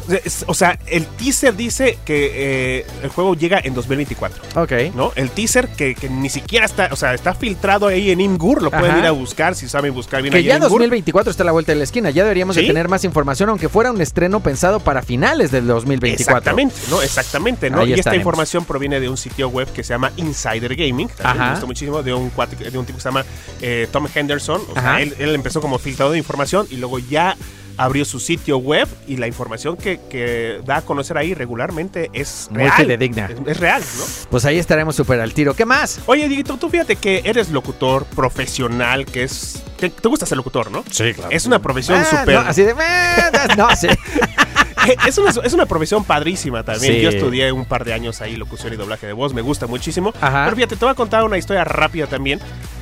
O 0.46 0.54
sea, 0.54 0.78
el 0.86 1.06
teaser 1.06 1.54
dice 1.56 1.98
que 2.04 2.30
eh, 2.34 2.86
el 3.02 3.10
juego 3.10 3.34
llega 3.34 3.60
en 3.62 3.74
2024. 3.74 4.42
Ok. 4.62 4.72
¿No? 4.94 5.12
El 5.16 5.30
teaser 5.30 5.68
que, 5.68 5.94
que 5.94 6.08
ni 6.08 6.28
siquiera 6.28 6.64
está, 6.66 6.88
o 6.92 6.96
sea, 6.96 7.14
está 7.14 7.34
filtrado 7.34 7.86
ahí 7.88 8.10
en 8.10 8.20
Imgur, 8.20 8.62
lo 8.62 8.70
pueden 8.70 8.98
ir 8.98 9.06
a 9.06 9.10
buscar 9.10 9.54
si 9.54 9.68
saben 9.68 9.92
buscar 9.92 10.22
bien 10.22 10.32
Que 10.32 10.38
ahí 10.38 10.44
ya 10.44 10.52
en 10.56 10.62
Imgur. 10.62 10.70
2024 10.70 11.30
está 11.30 11.42
a 11.42 11.46
la 11.46 11.52
vuelta 11.52 11.72
de 11.72 11.78
la 11.78 11.84
esquina, 11.84 12.10
ya 12.10 12.22
deberíamos 12.22 12.56
de 12.56 12.62
tener 12.62 12.88
más 12.88 13.04
información, 13.04 13.48
aunque 13.48 13.68
fuera 13.68 13.90
un 13.90 14.00
estreno 14.00 14.40
pensado 14.40 14.80
para 14.80 15.02
finales 15.02 15.50
del 15.50 15.66
2024. 15.66 16.36
Exactamente, 16.38 16.76
¿no? 16.90 17.02
Exactamente, 17.02 17.70
¿no? 17.70 17.80
Ahí 17.80 17.88
y 17.88 17.92
esta 17.92 18.00
estaremos. 18.00 18.20
información 18.22 18.64
proviene 18.64 19.00
de 19.00 19.08
un 19.08 19.16
sitio 19.16 19.48
web 19.48 19.68
que 19.72 19.82
se 19.82 19.92
llama 19.94 20.12
Insider 20.16 20.74
Gaming. 20.76 21.08
También 21.08 21.26
Ajá. 21.36 21.44
me 21.44 21.50
gustó 21.50 21.66
muchísimo, 21.66 22.02
de 22.02 22.14
un, 22.14 22.30
de 22.70 22.78
un 22.78 22.86
tipo 22.86 22.96
que 22.98 23.02
se 23.02 23.08
llama 23.08 23.24
eh, 23.60 23.88
Tom 23.90 24.06
Henderson. 24.14 24.60
O 24.70 24.74
sea, 24.74 25.00
él, 25.02 25.14
él 25.18 25.34
empezó 25.34 25.60
como 25.60 25.78
filtrador 25.78 26.12
de 26.12 26.18
información 26.18 26.66
y 26.70 26.76
luego 26.76 26.98
ya 26.98 27.36
abrió 27.76 28.04
su 28.04 28.20
sitio 28.20 28.58
web 28.58 28.88
y 29.06 29.16
la 29.16 29.26
información 29.26 29.76
que, 29.76 30.00
que 30.10 30.60
da 30.64 30.78
a 30.78 30.82
conocer 30.82 31.16
ahí 31.18 31.34
regularmente 31.34 32.10
es 32.12 32.48
Muy 32.50 32.60
real. 32.62 32.72
fidedigna. 32.76 33.26
Es, 33.26 33.38
es 33.46 33.56
real, 33.60 33.82
¿no? 33.98 34.04
Pues 34.30 34.44
ahí 34.44 34.58
estaremos 34.58 34.94
súper 34.96 35.20
al 35.20 35.32
tiro. 35.34 35.54
¿Qué 35.54 35.64
más? 35.64 36.00
Oye, 36.06 36.28
Dieguito, 36.28 36.56
tú 36.58 36.68
fíjate 36.68 36.96
que 36.96 37.22
eres 37.24 37.50
locutor 37.50 38.04
profesional, 38.06 39.06
que 39.06 39.24
es... 39.24 39.62
Te, 39.78 39.90
te 39.90 40.08
gusta 40.08 40.26
ser 40.26 40.36
locutor, 40.36 40.70
¿no? 40.70 40.84
Sí, 40.90 41.12
claro. 41.14 41.30
Es 41.30 41.46
una 41.46 41.58
profesión 41.60 41.98
Ah, 41.98 42.04
súper... 42.20 42.34
no, 42.34 42.40
así 42.42 42.62
de. 42.62 42.74
"Ah, 42.78 43.48
No, 43.56 43.74
sí. 43.74 43.88
es, 45.06 45.18
una, 45.18 45.30
es 45.44 45.52
una 45.52 45.66
profesión 45.66 46.04
padrísima 46.04 46.62
también. 46.62 46.94
Sí. 46.94 47.00
Yo 47.00 47.08
estudié 47.10 47.50
un 47.52 47.64
par 47.64 47.84
de 47.84 47.92
años 47.92 48.20
ahí 48.20 48.36
locución 48.36 48.72
y 48.72 48.76
doblaje 48.76 49.06
de 49.06 49.12
voz, 49.12 49.34
me 49.34 49.42
gusta 49.42 49.66
muchísimo. 49.66 50.12
Ajá. 50.20 50.44
Pero 50.44 50.56
fíjate, 50.56 50.76
te 50.76 50.84
voy 50.84 50.92
a 50.92 50.94
contar 50.94 51.24
una 51.24 51.36
historia 51.38 51.64
rápida 51.64 52.06
también. 52.06 52.40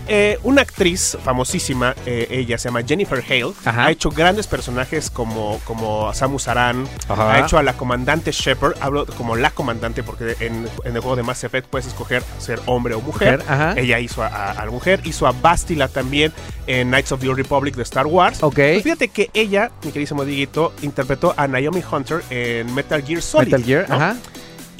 Eh, 0.09 0.39
una 0.43 0.63
actriz 0.63 1.17
famosísima, 1.23 1.95
eh, 2.05 2.27
ella 2.31 2.59
se 2.59 2.69
llama 2.69 2.83
Jennifer 2.83 3.23
Hale, 3.25 3.53
Ajá. 3.65 3.87
ha 3.87 3.91
hecho 3.93 4.11
grandes 4.11 4.49
personajes 4.49 5.09
como, 5.09 5.61
como 5.65 6.13
Samus 6.15 6.49
Aran, 6.49 6.85
Ajá. 7.09 7.33
ha 7.35 7.39
hecho 7.41 7.59
a 7.59 7.63
la 7.63 7.75
comandante 7.75 8.33
Shepard, 8.33 8.75
hablo 8.81 9.07
como 9.07 9.37
la 9.37 9.51
comandante 9.51 10.03
porque 10.03 10.35
en, 10.41 10.69
en 10.85 10.95
el 10.97 11.01
juego 11.01 11.15
de 11.15 11.23
Mass 11.23 11.45
Effect 11.45 11.69
puedes 11.69 11.87
escoger 11.87 12.25
ser 12.39 12.61
hombre 12.67 12.95
o 12.95 13.01
mujer. 13.01 13.45
Ella 13.77 14.01
hizo 14.01 14.25
a, 14.25 14.27
a- 14.27 14.51
a 14.53 14.65
la 14.65 14.71
mujer, 14.73 15.01
hizo 15.05 15.29
a 15.29 15.33
Bastila 15.33 15.87
también 15.87 16.33
en 16.67 16.89
Knights 16.89 17.13
of 17.13 17.21
the 17.21 17.29
Old 17.29 17.39
Republic 17.39 17.77
de 17.77 17.83
Star 17.85 18.07
Wars. 18.09 18.43
Ok. 18.43 18.55
Pues 18.57 18.83
fíjate 18.83 19.09
que 19.09 19.31
ella, 19.33 19.71
mi 19.85 19.93
queridísimo 19.93 20.25
Dieguito, 20.25 20.73
interpretó 20.83 21.35
a 21.37 21.47
Naomi 21.47 21.83
Hunter 21.89 22.23
en 22.31 22.75
Metal 22.75 23.03
Gear 23.05 23.23
Solid. 23.23 23.47
Metal 23.53 23.65
Gear, 23.65 23.89
¿no? 23.89 23.95
ajá. 23.95 24.17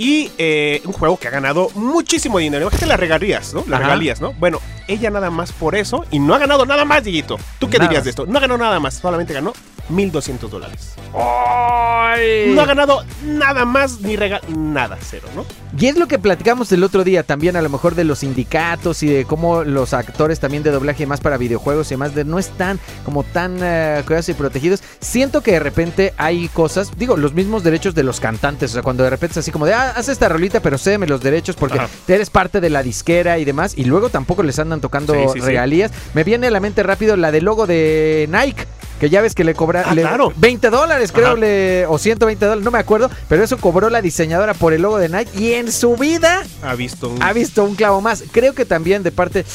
Y 0.01 0.33
eh, 0.39 0.81
un 0.87 0.95
juego 0.95 1.19
que 1.19 1.29
ha 1.29 1.31
ganado 1.31 1.69
muchísimo 1.75 2.39
dinero. 2.39 2.63
Imagínate 2.63 2.87
las 2.87 2.99
regalías, 2.99 3.53
¿no? 3.53 3.61
Las 3.69 3.81
Ajá. 3.81 3.89
regalías, 3.91 4.19
¿no? 4.19 4.33
Bueno, 4.33 4.59
ella 4.89 5.11
nada 5.11 5.31
más 5.31 5.53
por 5.53 5.75
eso 5.75 6.07
y 6.11 6.19
no 6.19 6.35
ha 6.35 6.39
ganado 6.39 6.65
nada 6.65 6.87
más, 6.87 7.05
Dieguito. 7.05 7.37
¿Tú 7.59 7.69
qué 7.69 7.77
Nada. 7.77 7.91
dirías 7.91 8.05
de 8.05 8.11
esto? 8.11 8.25
No 8.25 8.41
ganó 8.41 8.57
nada 8.57 8.81
más, 8.81 8.95
solamente 8.95 9.35
ganó 9.35 9.53
1.200 9.91 10.49
dólares. 10.49 10.95
¡Ay! 11.15 12.53
No 12.55 12.63
ha 12.63 12.67
ganado 12.67 13.05
nada 13.25 13.65
más 13.65 14.01
ni 14.01 14.17
regal... 14.17 14.41
Nada, 14.49 14.97
cero, 15.01 15.29
¿no? 15.35 15.45
Y 15.79 15.87
es 15.87 15.97
lo 15.97 16.07
que 16.09 16.19
platicamos 16.19 16.71
el 16.73 16.83
otro 16.85 17.05
día 17.05 17.23
también, 17.23 17.57
a 17.57 17.63
lo 17.63 17.69
mejor 17.69 17.95
de 17.95 18.05
los 18.05 18.21
sindicatos 18.21 19.03
y 19.03 19.09
de 19.09 19.25
cómo 19.25 19.65
los 19.65 19.93
actores 19.95 20.41
también 20.41 20.63
de 20.63 20.71
doblaje 20.71 21.03
y 21.03 21.07
más 21.07 21.21
para 21.21 21.37
videojuegos 21.37 21.91
y 21.93 21.97
más 21.97 22.15
de 22.15 22.25
no 22.25 22.39
están 22.39 22.79
como 23.05 23.23
tan 23.23 23.59
eh, 23.61 24.03
cuidados 24.07 24.29
y 24.29 24.35
protegidos. 24.35 24.83
Siento 25.01 25.43
que 25.43 25.53
de 25.53 25.61
repente 25.61 26.15
hay 26.17 26.49
cosas, 26.49 26.91
digo, 26.97 27.17
los 27.17 27.35
mismos 27.35 27.63
derechos 27.63 27.95
de 27.95 28.03
los 28.05 28.21
cantantes, 28.21 28.71
o 28.71 28.75
sea, 28.75 28.83
cuando 28.83 29.05
de 29.05 29.11
repente 29.11 29.33
es 29.33 29.39
así 29.39 29.51
como 29.51 29.67
de, 29.67 29.75
ah, 29.75 29.90
haz 29.91 30.09
esta 30.09 30.29
rolita, 30.29 30.61
pero 30.61 30.79
cédeme 30.79 31.07
los 31.07 31.21
derechos 31.21 31.57
porque 31.57 31.79
Ajá. 31.79 31.89
eres 32.09 32.31
parte 32.31 32.61
de 32.61 32.71
la 32.71 32.83
disquera 32.83 33.39
y 33.39 33.45
demás, 33.45 33.75
y 33.77 33.85
luego 33.85 34.09
tampoco 34.09 34.43
les 34.43 34.59
andan 34.59 34.81
tocando 34.81 35.13
Sí, 35.15 35.21
sí, 35.35 35.41
sí. 35.41 35.47
regalías. 35.47 35.91
Me 36.15 36.25
viene 36.25 36.47
a 36.49 36.51
la 36.51 36.61
mente 36.61 36.83
rápido 36.83 37.17
la 37.17 37.31
del 37.33 37.45
logo 37.45 37.67
de 37.67 38.29
Nike. 38.31 38.67
Que 39.01 39.09
ya 39.09 39.23
ves 39.23 39.35
que 39.35 39.45
le 39.45 39.55
cobra 39.55 39.83
Ah, 39.87 39.95
le- 39.95 40.03
claro. 40.03 40.31
20 40.37 40.69
dólares, 40.69 41.11
creo, 41.11 41.35
le, 41.35 41.87
o 41.87 41.97
120 41.97 42.45
dólares, 42.45 42.63
no 42.63 42.71
me 42.71 42.79
acuerdo, 42.79 43.11
pero 43.31 43.43
eso 43.43 43.57
cobró 43.57 43.89
la 43.89 44.03
diseñadora 44.03 44.53
por 44.53 44.75
el 44.75 44.83
logo 44.83 44.99
de 44.99 45.09
Nike 45.09 45.31
y 45.41 45.53
en 45.55 45.73
su 45.73 45.97
vida 45.97 46.43
Ha 46.63 46.75
visto 46.75 47.09
un... 47.09 47.23
ha 47.23 47.33
visto 47.33 47.65
un 47.65 47.77
clavo 47.77 48.03
más. 48.03 48.23
Creo 48.31 48.53
que 48.55 48.67
también 48.67 49.03
de 49.03 49.11
parte. 49.11 49.47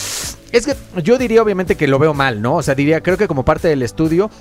Es 0.51 0.65
que 0.65 0.75
yo 1.03 1.19
diría, 1.19 1.43
obviamente, 1.43 1.75
que 1.77 1.87
lo 1.87 1.99
veo 1.99 2.15
mal, 2.15 2.41
¿no? 2.41 2.55
O 2.55 2.63
sea, 2.63 2.73
diría, 2.73 3.01
creo 3.03 3.17
que 3.17 3.27
como 3.27 3.45
parte 3.45 3.67
del 3.67 3.83
estudio. 3.83 4.31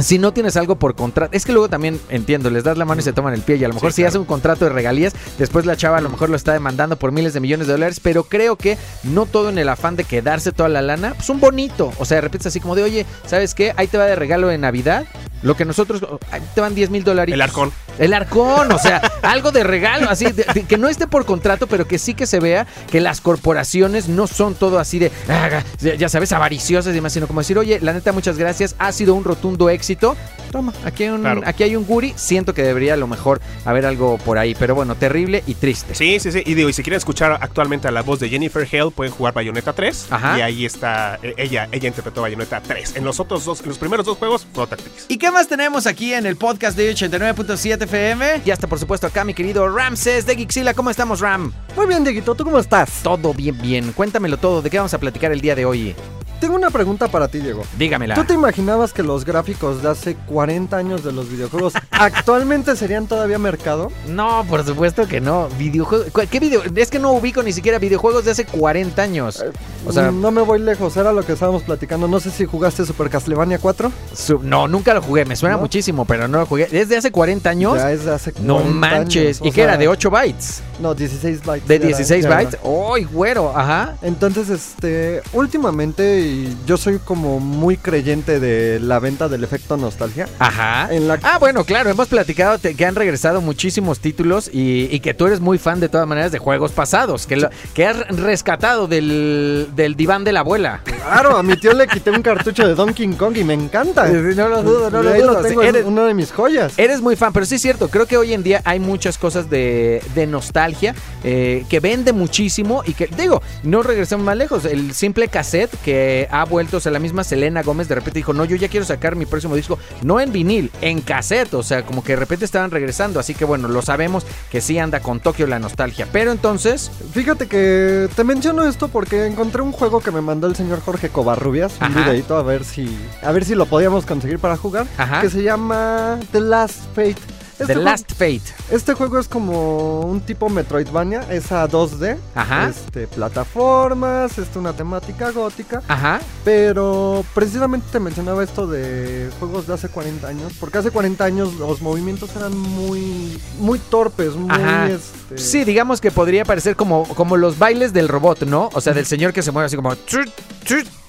Si 0.00 0.18
no 0.18 0.32
tienes 0.32 0.56
algo 0.56 0.76
por 0.76 0.94
contrato, 0.94 1.34
es 1.34 1.44
que 1.44 1.52
luego 1.52 1.68
también 1.68 2.00
entiendo, 2.08 2.50
les 2.50 2.64
das 2.64 2.78
la 2.78 2.84
mano 2.84 3.00
y 3.00 3.04
se 3.04 3.12
toman 3.12 3.34
el 3.34 3.42
pie. 3.42 3.56
Y 3.56 3.64
a 3.64 3.68
lo 3.68 3.74
mejor 3.74 3.92
Sí, 3.92 3.96
si 3.96 4.02
claro. 4.02 4.08
hace 4.10 4.18
un 4.18 4.24
contrato 4.24 4.64
de 4.64 4.70
regalías, 4.70 5.14
después 5.38 5.66
la 5.66 5.76
chava 5.76 5.98
a 5.98 6.00
lo 6.00 6.08
mejor 6.10 6.30
lo 6.30 6.36
está 6.36 6.52
demandando 6.52 6.96
por 6.96 7.12
miles 7.12 7.32
de 7.34 7.40
millones 7.40 7.66
de 7.66 7.72
dólares. 7.72 8.00
Pero 8.02 8.24
creo 8.24 8.56
que 8.56 8.78
no 9.02 9.26
todo 9.26 9.48
en 9.48 9.58
el 9.58 9.68
afán 9.68 9.96
de 9.96 10.04
quedarse 10.04 10.52
toda 10.52 10.68
la 10.68 10.82
lana, 10.82 11.14
pues 11.14 11.28
un 11.30 11.40
bonito. 11.40 11.92
O 11.98 12.04
sea, 12.04 12.16
de 12.16 12.20
repente 12.22 12.42
es 12.42 12.46
así 12.46 12.60
como 12.60 12.74
de, 12.74 12.82
oye, 12.82 13.06
¿sabes 13.26 13.54
qué? 13.54 13.72
Ahí 13.76 13.86
te 13.88 13.98
va 13.98 14.04
de 14.06 14.14
regalo 14.16 14.48
de 14.48 14.58
Navidad. 14.58 15.06
Lo 15.42 15.56
que 15.56 15.64
nosotros, 15.64 16.02
ahí 16.30 16.42
te 16.54 16.60
van 16.60 16.74
10 16.74 16.90
mil 16.90 17.04
dólares. 17.04 17.32
El 17.32 17.40
arcón. 17.40 17.72
El 17.98 18.12
arcón, 18.14 18.72
o 18.72 18.78
sea, 18.78 18.98
algo 19.22 19.50
de 19.52 19.64
regalo, 19.64 20.08
así, 20.10 20.26
de- 20.26 20.44
de- 20.54 20.62
que 20.64 20.78
no 20.78 20.88
esté 20.88 21.06
por 21.06 21.24
contrato, 21.24 21.66
pero 21.66 21.86
que 21.86 21.98
sí 21.98 22.14
que 22.14 22.26
se 22.26 22.40
vea 22.40 22.66
que 22.90 23.00
las 23.00 23.20
corporaciones 23.20 24.08
no 24.08 24.26
son 24.26 24.54
todo 24.54 24.78
así 24.78 24.98
de, 24.98 25.10
ah, 25.28 25.62
ya 25.80 26.08
sabes, 26.08 26.32
avariciosas 26.32 26.92
y 26.92 26.94
demás, 26.94 27.12
sino 27.12 27.26
como 27.26 27.40
decir, 27.40 27.58
oye, 27.58 27.78
la 27.80 27.92
neta, 27.92 28.12
muchas 28.12 28.38
gracias, 28.38 28.74
ha 28.78 28.92
sido 28.92 29.14
un 29.14 29.24
rotundo 29.24 29.68
éxito. 29.70 30.16
Toma, 30.52 30.72
aquí 30.84 31.04
hay 31.04 31.10
un, 31.10 31.20
Claro. 31.20 31.42
aquí 31.44 31.62
hay 31.62 31.76
un 31.76 31.84
guri, 31.84 32.14
siento 32.16 32.54
que 32.54 32.62
debería 32.62 32.94
a 32.94 32.96
lo 32.96 33.06
mejor 33.06 33.40
haber 33.64 33.84
algo 33.84 34.16
por 34.18 34.38
ahí, 34.38 34.54
pero 34.58 34.74
bueno, 34.74 34.94
terrible 34.94 35.42
y 35.46 35.54
triste. 35.54 35.94
Sí, 35.94 36.18
sí, 36.20 36.32
sí. 36.32 36.42
Y 36.46 36.54
digo, 36.54 36.68
y 36.68 36.72
si 36.72 36.82
quieren 36.82 36.96
escuchar 36.98 37.32
actualmente 37.40 37.86
a 37.88 37.90
la 37.90 38.02
voz 38.02 38.20
de 38.20 38.28
Jennifer 38.28 38.66
Hale, 38.70 38.90
pueden 38.90 39.12
jugar 39.12 39.34
Bayonetta 39.34 39.72
3. 39.74 40.06
Ajá. 40.10 40.38
Y 40.38 40.40
ahí 40.42 40.64
está, 40.66 41.18
eh, 41.22 41.34
ella, 41.36 41.68
ella 41.72 41.88
interpretó 41.88 42.22
Bayonetta 42.22 42.62
3. 42.62 42.96
En 42.96 43.04
los 43.04 43.20
otros 43.20 43.44
dos, 43.44 43.60
en 43.60 43.68
los 43.68 43.78
primeros 43.78 44.06
dos 44.06 44.16
juegos, 44.16 44.46
fue 44.54 44.64
otra 44.64 44.76
actriz. 44.76 45.04
¿Y 45.08 45.18
qué 45.18 45.30
más 45.30 45.48
tenemos 45.48 45.86
aquí 45.86 46.14
en 46.14 46.24
el 46.24 46.36
podcast 46.36 46.76
de 46.76 46.94
89.7? 46.94 47.86
FM. 47.88 48.42
Y 48.44 48.50
hasta 48.50 48.66
por 48.66 48.78
supuesto 48.78 49.06
acá 49.06 49.24
mi 49.24 49.32
querido 49.34 49.68
Ramses 49.68 50.26
de 50.26 50.36
Gixila. 50.36 50.74
¿Cómo 50.74 50.90
estamos, 50.90 51.20
Ram? 51.20 51.52
Muy 51.74 51.86
bien, 51.86 52.04
Dieguito, 52.04 52.34
¿tú 52.34 52.44
cómo 52.44 52.58
estás? 52.58 53.02
Todo 53.02 53.32
bien, 53.32 53.60
bien. 53.60 53.92
Cuéntamelo 53.92 54.36
todo. 54.36 54.60
¿De 54.62 54.68
qué 54.68 54.76
vamos 54.76 54.92
a 54.94 54.98
platicar 54.98 55.32
el 55.32 55.40
día 55.40 55.54
de 55.54 55.64
hoy? 55.64 55.94
Tengo 56.40 56.54
una 56.54 56.70
pregunta 56.70 57.08
para 57.08 57.26
ti, 57.26 57.38
Diego. 57.38 57.64
Dígamela. 57.76 58.14
¿Tú 58.14 58.24
te 58.24 58.34
imaginabas 58.34 58.92
que 58.92 59.02
los 59.02 59.24
gráficos 59.24 59.82
de 59.82 59.88
hace 59.88 60.14
40 60.14 60.76
años 60.76 61.02
de 61.02 61.12
los 61.12 61.28
videojuegos 61.28 61.72
actualmente 61.98 62.76
serían 62.76 63.06
todavía 63.06 63.38
mercado? 63.38 63.90
No, 64.06 64.44
por 64.48 64.64
supuesto 64.64 65.06
que 65.06 65.20
no. 65.20 65.48
Videojuegos. 65.58 66.08
¿Qué 66.30 66.40
video? 66.40 66.62
Es 66.76 66.90
que 66.90 66.98
no 66.98 67.12
ubico 67.12 67.42
ni 67.42 67.52
siquiera 67.52 67.78
videojuegos 67.78 68.24
de 68.24 68.30
hace 68.32 68.44
40 68.46 69.00
años. 69.02 69.44
O 69.86 69.92
sea, 69.92 70.10
no 70.10 70.30
me 70.30 70.42
voy 70.42 70.58
lejos, 70.60 70.96
era 70.96 71.12
lo 71.12 71.24
que 71.24 71.32
estábamos 71.32 71.62
platicando. 71.62 72.08
No 72.08 72.20
sé 72.20 72.30
si 72.30 72.44
jugaste 72.44 72.84
Super 72.86 73.10
Castlevania 73.10 73.58
4. 73.58 73.90
su- 74.14 74.40
no, 74.42 74.68
nunca 74.68 74.94
lo 74.94 75.02
jugué. 75.02 75.24
Me 75.24 75.36
suena 75.36 75.56
¿No? 75.56 75.62
muchísimo, 75.62 76.04
pero 76.04 76.28
no 76.28 76.38
lo 76.40 76.46
jugué. 76.46 76.66
¿Desde 76.66 76.96
hace 76.96 77.10
40 77.10 77.50
años? 77.50 77.76
Ya 77.78 77.92
es 77.92 78.04
de 78.04 78.12
hace 78.12 78.32
40 78.32 78.46
No 78.52 78.64
manches. 78.64 79.40
años, 79.40 79.48
¿Y 79.48 79.52
qué 79.54 79.62
era? 79.62 79.76
¿De 79.76 79.88
8 79.88 80.10
bytes? 80.10 80.62
No, 80.80 80.94
16 80.94 81.42
bytes. 81.44 81.66
¿De 81.68 81.74
ya 81.78 81.86
era- 81.86 81.96
16 81.96 82.22
ya 82.22 82.28
era. 82.28 82.36
bytes? 82.36 82.60
¡Ay, 82.94 83.04
güero! 83.04 83.52
Ajá. 83.56 83.96
Entonces, 84.02 84.48
este, 84.50 85.22
últimamente 85.32 86.20
y 86.20 86.56
yo 86.66 86.76
soy 86.76 86.98
como 86.98 87.40
muy 87.40 87.76
creyente 87.76 88.38
de 88.40 88.78
la 88.80 88.98
venta 88.98 89.28
del 89.28 89.44
efecto 89.44 89.76
nostalgia. 89.76 90.28
Ajá. 90.38 90.88
En 90.92 91.08
la 91.08 91.18
Ah, 91.22 91.38
bueno, 91.38 91.64
claro, 91.64 91.87
hemos 91.90 92.08
platicado 92.08 92.58
que 92.60 92.84
han 92.86 92.94
regresado 92.94 93.40
muchísimos 93.40 94.00
títulos 94.00 94.48
y, 94.52 94.88
y 94.90 95.00
que 95.00 95.14
tú 95.14 95.26
eres 95.26 95.40
muy 95.40 95.58
fan 95.58 95.80
de 95.80 95.88
todas 95.88 96.06
maneras 96.06 96.32
de 96.32 96.38
juegos 96.38 96.72
pasados, 96.72 97.26
que, 97.26 97.36
lo- 97.36 97.50
que 97.74 97.86
has 97.86 97.98
rescatado 98.16 98.86
del, 98.86 99.68
del 99.74 99.94
diván 99.96 100.24
de 100.24 100.32
la 100.32 100.40
abuela. 100.40 100.80
Claro, 100.84 101.36
a 101.36 101.42
mi 101.42 101.56
tío 101.56 101.72
le 101.72 101.86
quité 101.86 102.10
un 102.10 102.22
cartucho 102.22 102.66
de 102.66 102.74
Donkey 102.74 103.08
Kong 103.14 103.36
y 103.36 103.44
me 103.44 103.54
encanta. 103.54 104.06
No 104.08 104.48
lo 104.48 104.62
dudo, 104.62 104.90
no 104.90 105.02
lo 105.02 105.10
ahí 105.10 105.20
dudo. 105.22 105.32
lo 105.34 105.42
tengo, 105.42 105.62
es 105.62 105.68
Eres- 105.68 105.84
una 105.86 106.04
de 106.04 106.14
mis 106.14 106.32
joyas. 106.32 106.74
Eres 106.78 107.00
muy 107.00 107.16
fan, 107.16 107.32
pero 107.32 107.46
sí 107.46 107.56
es 107.56 107.62
cierto, 107.62 107.88
creo 107.88 108.06
que 108.06 108.16
hoy 108.16 108.32
en 108.34 108.42
día 108.42 108.60
hay 108.64 108.78
muchas 108.80 109.18
cosas 109.18 109.48
de, 109.50 110.02
de 110.14 110.26
nostalgia 110.26 110.94
eh, 111.24 111.64
que 111.68 111.80
vende 111.80 112.12
muchísimo 112.12 112.82
y 112.86 112.94
que, 112.94 113.06
digo, 113.06 113.42
no 113.62 113.82
regresemos 113.82 114.24
más 114.24 114.36
lejos, 114.36 114.64
el 114.64 114.92
simple 114.94 115.28
cassette 115.28 115.70
que 115.84 116.28
ha 116.30 116.44
vuelto, 116.44 116.76
o 116.76 116.80
sea, 116.80 116.92
la 116.92 116.98
misma 116.98 117.24
Selena 117.24 117.62
Gómez 117.62 117.88
de 117.88 117.94
repente 117.94 118.18
dijo, 118.18 118.32
no, 118.32 118.44
yo 118.44 118.56
ya 118.56 118.68
quiero 118.68 118.84
sacar 118.86 119.16
mi 119.16 119.26
próximo 119.26 119.56
disco, 119.56 119.78
no 120.02 120.20
en 120.20 120.32
vinil, 120.32 120.70
en 120.80 121.00
cassette, 121.00 121.54
o 121.54 121.62
sea, 121.62 121.77
como 121.84 122.02
que 122.04 122.12
de 122.12 122.16
repente 122.16 122.44
estaban 122.44 122.70
regresando, 122.70 123.20
así 123.20 123.34
que 123.34 123.44
bueno, 123.44 123.68
lo 123.68 123.82
sabemos 123.82 124.24
que 124.50 124.60
sí 124.60 124.78
anda 124.78 125.00
con 125.00 125.20
Tokio 125.20 125.46
la 125.46 125.58
nostalgia, 125.58 126.06
pero 126.12 126.32
entonces, 126.32 126.90
Fíjate 127.12 127.46
que 127.48 128.08
te 128.14 128.24
menciono 128.24 128.64
esto 128.64 128.88
porque 128.88 129.26
encontré 129.26 129.62
un 129.62 129.72
juego 129.72 130.00
que 130.00 130.10
me 130.10 130.20
mandó 130.20 130.46
el 130.46 130.54
señor 130.56 130.80
Jorge 130.80 131.08
Covarrubias, 131.08 131.74
un 131.80 131.86
Ajá. 131.86 132.00
videito 132.04 132.36
a 132.36 132.42
ver 132.42 132.64
si 132.64 132.96
a 133.22 133.32
ver 133.32 133.44
si 133.44 133.54
lo 133.54 133.66
podíamos 133.66 134.06
conseguir 134.06 134.38
para 134.38 134.56
jugar, 134.56 134.86
Ajá. 134.96 135.20
que 135.20 135.30
se 135.30 135.42
llama 135.42 136.18
The 136.32 136.40
Last 136.40 136.78
Fate. 136.94 137.16
Este, 137.58 137.74
The 137.74 137.76
Last 137.76 138.12
Fate, 138.12 138.42
este 138.70 138.94
juego 138.94 139.18
es 139.18 139.26
como 139.26 140.00
un 140.02 140.20
tipo 140.20 140.48
Metroidvania, 140.48 141.26
es 141.30 141.50
a 141.50 141.68
2D, 141.68 142.16
Ajá. 142.34 142.68
este 142.68 143.08
plataformas, 143.08 144.38
es 144.38 144.48
una 144.54 144.72
temática 144.72 145.30
gótica, 145.32 145.82
ajá, 145.88 146.20
pero 146.44 147.24
precisamente 147.34 147.86
te 147.90 147.98
mencionaba 148.00 148.44
esto 148.44 148.66
de 148.66 149.30
juegos 149.38 149.66
de 149.66 149.74
hace 149.74 149.88
40 149.88 150.28
años, 150.28 150.52
porque 150.60 150.78
hace 150.78 150.90
40 150.90 151.24
años 151.24 151.54
los 151.54 151.82
movimientos 151.82 152.30
eran 152.36 152.56
muy 152.56 153.40
muy 153.58 153.78
torpes, 153.78 154.34
muy 154.34 154.50
Ajá. 154.50 154.88
este, 154.88 155.38
Sí, 155.38 155.64
digamos 155.64 156.00
que 156.00 156.10
podría 156.10 156.44
parecer 156.44 156.76
como, 156.76 157.06
como 157.08 157.36
los 157.36 157.58
bailes 157.58 157.92
del 157.92 158.08
robot, 158.08 158.42
¿no? 158.44 158.70
O 158.72 158.80
sea, 158.80 158.92
del 158.94 159.06
señor 159.06 159.32
que 159.32 159.42
se 159.42 159.52
mueve 159.52 159.66
así 159.66 159.76
como... 159.76 159.94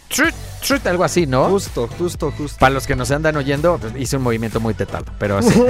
trut, 0.09 0.33
trut, 0.65 0.85
algo 0.87 1.03
así, 1.03 1.25
¿no? 1.25 1.45
Justo, 1.49 1.87
justo, 1.97 2.31
justo. 2.37 2.57
Para 2.59 2.73
los 2.73 2.85
que 2.85 2.95
nos 2.95 3.09
andan 3.11 3.35
oyendo, 3.37 3.77
pues, 3.77 3.93
hice 3.97 4.17
un 4.17 4.23
movimiento 4.23 4.59
muy 4.59 4.73
tetado, 4.73 5.05
pero 5.17 5.41
sí. 5.41 5.63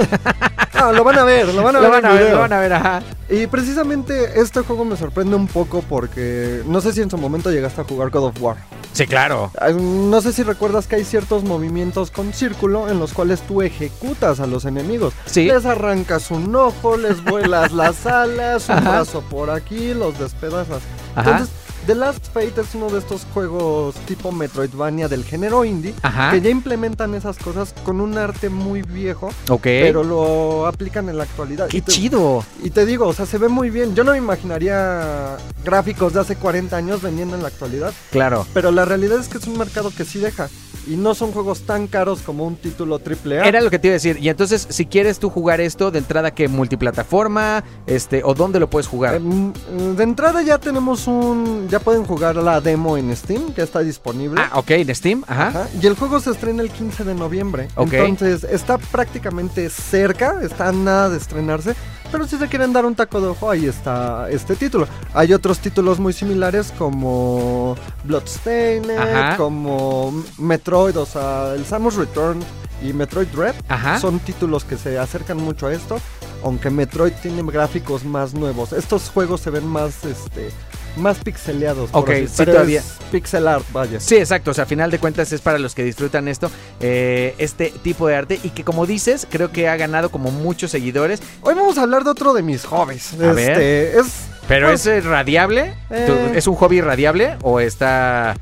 Ah, 0.72 0.92
lo 0.92 1.04
van 1.04 1.18
a 1.18 1.24
ver, 1.24 1.52
lo 1.52 1.62
van 1.62 1.76
a 1.76 1.80
lo 1.80 1.90
ver. 1.90 2.00
van 2.02 2.10
a 2.10 2.14
ver, 2.14 2.30
lo 2.32 2.38
van 2.38 2.52
a 2.54 2.58
ver, 2.60 2.72
ajá. 2.72 3.02
Y 3.28 3.46
precisamente 3.48 4.40
este 4.40 4.60
juego 4.60 4.86
me 4.86 4.96
sorprende 4.96 5.36
un 5.36 5.46
poco 5.46 5.82
porque 5.86 6.62
no 6.64 6.80
sé 6.80 6.94
si 6.94 7.02
en 7.02 7.10
su 7.10 7.18
momento 7.18 7.50
llegaste 7.50 7.82
a 7.82 7.84
jugar 7.84 8.08
God 8.08 8.28
of 8.28 8.40
War. 8.40 8.56
Sí, 8.94 9.06
claro. 9.06 9.50
No 9.78 10.22
sé 10.22 10.32
si 10.32 10.42
recuerdas 10.42 10.86
que 10.86 10.96
hay 10.96 11.04
ciertos 11.04 11.44
movimientos 11.44 12.10
con 12.10 12.32
círculo 12.32 12.88
en 12.88 12.98
los 12.98 13.12
cuales 13.12 13.40
tú 13.42 13.60
ejecutas 13.60 14.40
a 14.40 14.46
los 14.46 14.64
enemigos. 14.64 15.12
Sí. 15.26 15.44
Les 15.44 15.66
arrancas 15.66 16.30
un 16.30 16.54
ojo, 16.56 16.96
les 16.96 17.22
vuelas 17.24 17.72
las 17.72 18.06
alas, 18.06 18.70
un 18.70 18.78
Ajá. 18.78 18.90
brazo 18.90 19.20
por 19.28 19.50
aquí, 19.50 19.92
los 19.92 20.18
despedazas. 20.18 20.80
Ajá. 21.14 21.30
Entonces, 21.30 21.54
The 21.86 21.94
Last 21.94 22.26
Fate 22.32 22.60
es 22.60 22.74
uno 22.74 22.88
de 22.90 22.98
estos 22.98 23.26
juegos 23.32 23.94
tipo 24.06 24.30
Metroidvania 24.32 25.08
del 25.08 25.24
género 25.24 25.64
indie 25.64 25.94
Ajá. 26.02 26.30
que 26.30 26.40
ya 26.40 26.50
implementan 26.50 27.14
esas 27.14 27.38
cosas 27.38 27.74
con 27.84 28.00
un 28.00 28.16
arte 28.18 28.48
muy 28.50 28.82
viejo, 28.82 29.30
Ok. 29.48 29.62
pero 29.62 30.04
lo 30.04 30.66
aplican 30.66 31.08
en 31.08 31.16
la 31.16 31.24
actualidad. 31.24 31.68
Qué 31.68 31.78
Y 31.78 31.80
te- 31.80 31.90
chido. 31.92 32.44
y 32.62 32.70
te 32.70 32.84
digo, 32.86 33.06
o 33.08 33.12
sea, 33.12 33.26
se 33.26 33.38
ve 33.38 33.48
muy 33.48 33.70
bien. 33.70 33.94
Yo 33.94 34.04
no 34.04 34.12
me 34.12 34.18
imaginaría 34.18 35.36
gráficos 35.64 36.12
de 36.12 36.20
hace 36.20 36.36
40 36.36 36.76
años 36.76 37.02
vendiendo 37.02 37.34
en 37.34 37.42
la 37.42 37.48
actualidad, 37.48 37.92
Claro. 38.10 38.46
pero 38.52 38.70
la 38.70 38.84
realidad 38.84 39.18
es 39.18 39.28
que 39.28 39.38
es 39.38 39.46
un 39.46 39.58
mercado 39.58 39.90
que 39.90 40.04
sí 40.04 40.18
deja. 40.18 40.48
Y 40.86 40.96
no 40.96 41.14
son 41.14 41.30
juegos 41.32 41.60
tan 41.66 41.86
caros 41.86 42.20
como 42.22 42.44
un 42.46 42.56
título 42.56 42.98
AAA. 42.98 43.46
Era 43.46 43.60
lo 43.60 43.68
que 43.70 43.78
te 43.78 43.88
iba 43.88 43.92
a 43.92 43.96
decir. 43.98 44.16
Y 44.18 44.30
entonces, 44.30 44.66
si 44.70 44.86
quieres 44.86 45.18
tú 45.18 45.28
jugar 45.28 45.60
esto, 45.60 45.90
de 45.90 45.98
entrada, 45.98 46.30
que 46.32 46.48
multiplataforma? 46.48 47.62
Este, 47.86 48.22
¿o 48.24 48.32
dónde 48.34 48.58
lo 48.58 48.70
puedes 48.70 48.86
jugar? 48.88 49.16
Em, 49.16 49.52
de 49.96 50.02
entrada 50.02 50.40
ya 50.42 50.56
tenemos 50.58 51.06
un... 51.06 51.68
Ya 51.70 51.78
pueden 51.78 52.04
jugar 52.04 52.36
la 52.36 52.60
demo 52.60 52.96
en 52.96 53.14
Steam, 53.16 53.52
que 53.52 53.62
está 53.62 53.80
disponible. 53.80 54.40
ah, 54.42 54.58
ok, 54.58 54.70
en 54.72 54.94
Steam, 54.94 55.24
ajá. 55.28 55.48
Ajá, 55.48 55.68
Y 55.80 55.86
el 55.86 55.94
juego 55.94 56.18
se 56.20 56.30
estrena 56.30 56.62
el 56.62 56.70
15 56.70 57.04
de 57.04 57.14
noviembre. 57.14 57.68
Ok. 57.76 57.92
Entonces 57.92 58.44
está 58.44 58.76
prácticamente 58.78 59.70
cerca, 59.70 60.40
está 60.42 60.72
nada 60.72 61.08
de 61.10 61.16
estrenarse. 61.18 61.74
Pero 62.10 62.26
si 62.26 62.36
se 62.38 62.48
quieren 62.48 62.72
dar 62.72 62.84
un 62.84 62.96
taco 62.96 63.20
de 63.20 63.28
ojo, 63.28 63.48
ahí 63.48 63.66
está 63.66 64.28
este 64.30 64.56
título. 64.56 64.88
Hay 65.14 65.32
otros 65.32 65.60
títulos 65.60 66.00
muy 66.00 66.12
similares 66.12 66.72
como 66.76 67.76
Bloodstained, 68.02 68.90
Ajá. 68.98 69.36
como 69.36 70.12
Metroid, 70.38 70.96
o 70.98 71.06
sea, 71.06 71.54
el 71.54 71.64
Samus 71.64 71.94
Return 71.94 72.40
y 72.82 72.92
Metroid 72.92 73.28
Dread. 73.28 73.54
Ajá. 73.68 74.00
Son 74.00 74.18
títulos 74.18 74.64
que 74.64 74.76
se 74.76 74.98
acercan 74.98 75.36
mucho 75.36 75.68
a 75.68 75.72
esto. 75.72 75.98
Aunque 76.42 76.70
Metroid 76.70 77.12
tiene 77.22 77.42
gráficos 77.42 78.04
más 78.04 78.34
nuevos. 78.34 78.72
Estos 78.72 79.08
juegos 79.10 79.40
se 79.42 79.50
ven 79.50 79.66
más, 79.66 80.04
este, 80.04 80.50
más 80.96 81.18
pixeleados. 81.18 81.90
por 81.90 82.02
Ok, 82.02 82.10
así- 82.10 82.26
sí, 82.28 82.32
pero 82.38 82.52
todavía. 82.52 82.80
es 82.80 82.86
pixel 83.10 83.46
art, 83.48 83.64
vaya. 83.72 84.00
Sí, 84.00 84.16
exacto. 84.16 84.50
O 84.50 84.54
sea, 84.54 84.64
a 84.64 84.66
final 84.66 84.90
de 84.90 84.98
cuentas 84.98 85.32
es 85.32 85.40
para 85.40 85.58
los 85.58 85.74
que 85.74 85.82
disfrutan 85.84 86.28
esto, 86.28 86.50
eh, 86.80 87.34
este 87.38 87.70
tipo 87.82 88.06
de 88.06 88.16
arte. 88.16 88.40
Y 88.42 88.50
que 88.50 88.64
como 88.64 88.86
dices, 88.86 89.26
creo 89.30 89.50
que 89.52 89.68
ha 89.68 89.76
ganado 89.76 90.10
como 90.10 90.30
muchos 90.30 90.70
seguidores. 90.70 91.20
Hoy 91.42 91.54
vamos 91.54 91.78
a 91.78 91.82
hablar 91.82 92.04
de 92.04 92.10
otro 92.10 92.34
de 92.34 92.42
mis 92.42 92.64
hobbies. 92.64 93.14
A 93.14 93.32
ver. 93.32 93.50
este, 93.52 93.98
es. 94.00 94.06
Pero 94.48 94.66
Pues, 94.68 94.80
¿es 94.86 95.04
eh, 95.04 95.08
radiable? 95.08 95.74
eh. 95.90 96.04
¿Tú- 96.08 96.36
¿Es 96.36 96.46
un 96.48 96.56
hobby 96.56 96.80
radiable? 96.80 97.36
¿O 97.42 97.60
está 97.60 98.34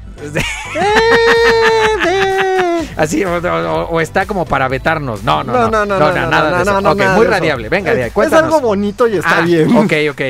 así? 2.98 3.24
O, 3.24 3.38
o- 3.38 3.88
o 3.90 4.00
está 4.00 4.26
como 4.26 4.44
para 4.44 4.68
vetarnos? 4.68 5.22
No, 5.24 5.42
no, 5.42 5.52
no. 5.52 5.70
No, 5.70 5.86
no, 5.86 5.86
no, 5.86 5.98
no, 5.98 6.12
no, 6.12 6.30
nada 6.30 6.56
de 6.56 6.62
eso. 6.62 6.80
nada 6.80 6.94
muy 6.94 6.96
de 6.98 7.04
eso. 7.22 7.30
radiable. 7.30 7.68
Venga, 7.70 7.90
es, 7.92 7.96
de 7.96 8.02
ahí, 8.02 8.08
es 8.08 8.14
cuéntanos. 8.14 8.44
algo 8.54 8.60
bonito 8.60 9.06
y 9.08 9.16
está 9.16 9.38
Ah, 9.38 9.40
bien. 9.40 9.74
Ok, 9.76 9.92
ok. 10.10 10.20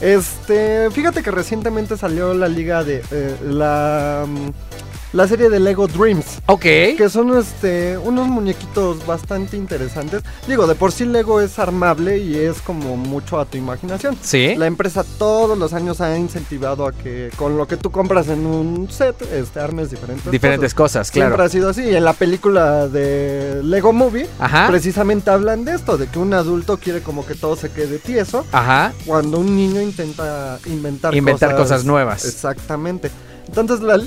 Este, 0.00 0.90
fíjate 0.92 1.22
que 1.22 1.30
recientemente 1.30 1.96
salió 1.96 2.34
la 2.34 2.48
liga 2.48 2.84
de 2.84 3.02
eh, 3.10 3.36
la 3.44 4.24
mm, 4.26 4.48
la 5.12 5.26
serie 5.26 5.48
de 5.48 5.60
Lego 5.60 5.86
Dreams. 5.86 6.40
Ok. 6.46 6.60
Que 6.62 7.08
son 7.10 7.36
este 7.36 7.96
unos 7.98 8.28
muñequitos 8.28 9.06
bastante 9.06 9.56
interesantes. 9.56 10.22
Digo, 10.46 10.66
de 10.66 10.74
por 10.74 10.92
sí 10.92 11.04
Lego 11.04 11.40
es 11.40 11.58
armable 11.58 12.18
y 12.18 12.36
es 12.36 12.60
como 12.60 12.96
mucho 12.96 13.38
a 13.38 13.44
tu 13.44 13.56
imaginación. 13.58 14.16
Sí. 14.20 14.54
La 14.56 14.66
empresa 14.66 15.04
todos 15.18 15.56
los 15.58 15.72
años 15.72 16.00
ha 16.00 16.16
incentivado 16.16 16.86
a 16.86 16.92
que 16.92 17.30
con 17.36 17.56
lo 17.56 17.66
que 17.66 17.76
tú 17.76 17.90
compras 17.90 18.28
en 18.28 18.44
un 18.46 18.90
set, 18.90 19.20
este, 19.32 19.60
armes 19.60 19.90
diferentes 19.90 20.30
Diferentes 20.30 20.74
cosas, 20.74 21.08
Siempre 21.08 21.28
claro. 21.34 21.44
ha 21.44 21.48
sido 21.48 21.68
así. 21.70 21.82
Y 21.82 21.94
en 21.96 22.04
la 22.04 22.12
película 22.12 22.88
de 22.88 23.60
Lego 23.64 23.92
Movie, 23.92 24.28
Ajá. 24.38 24.66
precisamente 24.68 25.30
hablan 25.30 25.64
de 25.64 25.74
esto, 25.74 25.96
de 25.96 26.06
que 26.06 26.18
un 26.18 26.34
adulto 26.34 26.78
quiere 26.78 27.00
como 27.02 27.24
que 27.26 27.34
todo 27.34 27.56
se 27.56 27.70
quede 27.70 27.98
tieso 27.98 28.44
Ajá. 28.52 28.92
cuando 29.06 29.38
un 29.38 29.56
niño 29.56 29.80
intenta 29.80 30.58
inventar, 30.66 31.14
Inventar 31.14 31.56
cosas 31.56 31.84
nuevas. 31.84 32.24
Exactamente. 32.24 33.10
Entonces 33.48 33.80
la, 33.80 34.00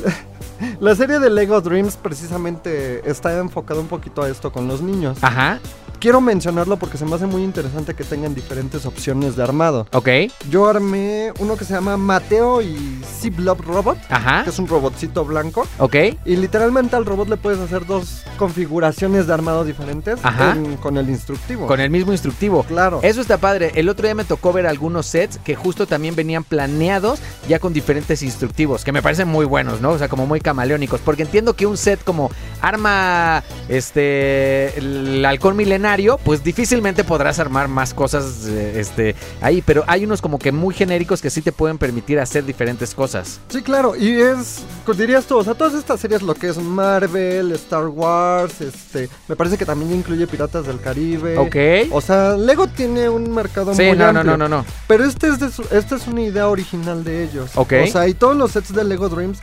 la 0.79 0.95
serie 0.95 1.19
de 1.19 1.29
Lego 1.29 1.59
Dreams 1.61 1.97
precisamente 1.97 3.09
está 3.09 3.37
enfocada 3.37 3.79
un 3.79 3.87
poquito 3.87 4.21
a 4.21 4.29
esto 4.29 4.51
con 4.51 4.67
los 4.67 4.81
niños. 4.81 5.17
Ajá. 5.21 5.59
Quiero 6.01 6.19
mencionarlo 6.19 6.77
porque 6.77 6.97
se 6.97 7.05
me 7.05 7.13
hace 7.13 7.27
muy 7.27 7.43
interesante 7.43 7.93
que 7.93 8.03
tengan 8.03 8.33
diferentes 8.33 8.87
opciones 8.87 9.35
de 9.35 9.43
armado. 9.43 9.85
Ok. 9.93 10.09
Yo 10.49 10.67
armé 10.67 11.31
uno 11.37 11.55
que 11.55 11.63
se 11.63 11.75
llama 11.75 11.95
Mateo 11.95 12.59
y 12.63 12.99
Ziplob 13.19 13.61
Robot, 13.61 13.99
Ajá. 14.09 14.43
que 14.43 14.49
es 14.49 14.57
un 14.57 14.67
robotcito 14.67 15.23
blanco. 15.25 15.67
Ok. 15.77 15.95
Y 16.25 16.37
literalmente 16.37 16.95
al 16.95 17.05
robot 17.05 17.29
le 17.29 17.37
puedes 17.37 17.59
hacer 17.59 17.85
dos 17.85 18.23
configuraciones 18.37 19.27
de 19.27 19.33
armado 19.35 19.63
diferentes 19.63 20.17
Ajá. 20.23 20.53
en- 20.53 20.75
con 20.77 20.97
el 20.97 21.07
instructivo. 21.07 21.67
Con 21.67 21.79
el 21.79 21.91
mismo 21.91 22.11
instructivo. 22.13 22.63
Claro. 22.63 22.99
Eso 23.03 23.21
está 23.21 23.37
padre. 23.37 23.71
El 23.75 23.87
otro 23.87 24.07
día 24.07 24.15
me 24.15 24.23
tocó 24.25 24.51
ver 24.53 24.65
algunos 24.65 25.05
sets 25.05 25.37
que 25.43 25.53
justo 25.53 25.85
también 25.85 26.15
venían 26.15 26.43
planeados 26.43 27.19
ya 27.47 27.59
con 27.59 27.73
diferentes 27.73 28.23
instructivos, 28.23 28.83
que 28.83 28.91
me 28.91 29.03
parecen 29.03 29.27
muy 29.27 29.45
buenos, 29.45 29.81
¿no? 29.81 29.91
O 29.91 29.99
sea, 29.99 30.09
como 30.09 30.25
muy 30.25 30.41
camaleónicos. 30.41 30.99
Porque 31.01 31.21
entiendo 31.21 31.55
que 31.55 31.67
un 31.67 31.77
set 31.77 32.03
como 32.03 32.31
arma, 32.59 33.43
este, 33.69 34.79
el 34.79 35.23
halcón 35.25 35.55
milenario, 35.55 35.90
escenario, 35.91 36.17
pues 36.23 36.43
difícilmente 36.43 37.03
podrás 37.03 37.37
armar 37.39 37.67
más 37.67 37.93
cosas 37.93 38.45
eh, 38.47 38.79
este, 38.79 39.15
ahí, 39.41 39.61
pero 39.61 39.83
hay 39.87 40.05
unos 40.05 40.21
como 40.21 40.39
que 40.39 40.51
muy 40.53 40.73
genéricos 40.73 41.21
que 41.21 41.29
sí 41.29 41.41
te 41.41 41.51
pueden 41.51 41.77
permitir 41.77 42.19
hacer 42.19 42.45
diferentes 42.45 42.95
cosas. 42.95 43.39
Sí, 43.49 43.61
claro, 43.61 43.95
y 43.97 44.21
es, 44.21 44.61
dirías 44.97 45.25
tú, 45.25 45.37
o 45.37 45.43
sea, 45.43 45.53
todas 45.53 45.73
estas 45.73 45.99
series, 45.99 46.21
lo 46.21 46.33
que 46.33 46.47
es 46.49 46.57
Marvel, 46.57 47.51
Star 47.53 47.87
Wars, 47.87 48.61
este, 48.61 49.09
me 49.27 49.35
parece 49.35 49.57
que 49.57 49.65
también 49.65 49.93
incluye 49.93 50.25
Piratas 50.27 50.65
del 50.65 50.79
Caribe. 50.79 51.37
Ok. 51.37 51.55
O 51.91 51.99
sea, 52.01 52.37
Lego 52.37 52.67
tiene 52.67 53.09
un 53.09 53.33
mercado 53.33 53.73
Sí, 53.73 53.83
muy 53.83 53.97
no, 53.97 54.13
no, 54.13 54.19
amplio. 54.19 54.37
no, 54.37 54.47
no, 54.49 54.57
no. 54.59 54.65
Pero 54.87 55.03
este 55.03 55.27
es, 55.27 55.39
de 55.39 55.51
su- 55.51 55.65
esta 55.71 55.95
es 55.95 56.07
una 56.07 56.21
idea 56.21 56.47
original 56.47 57.03
de 57.03 57.23
ellos. 57.25 57.51
Ok. 57.55 57.73
O 57.83 57.87
sea, 57.87 58.07
y 58.07 58.13
todos 58.13 58.35
los 58.37 58.51
sets 58.51 58.73
de 58.73 58.83
Lego 58.83 59.09
Dreams 59.09 59.39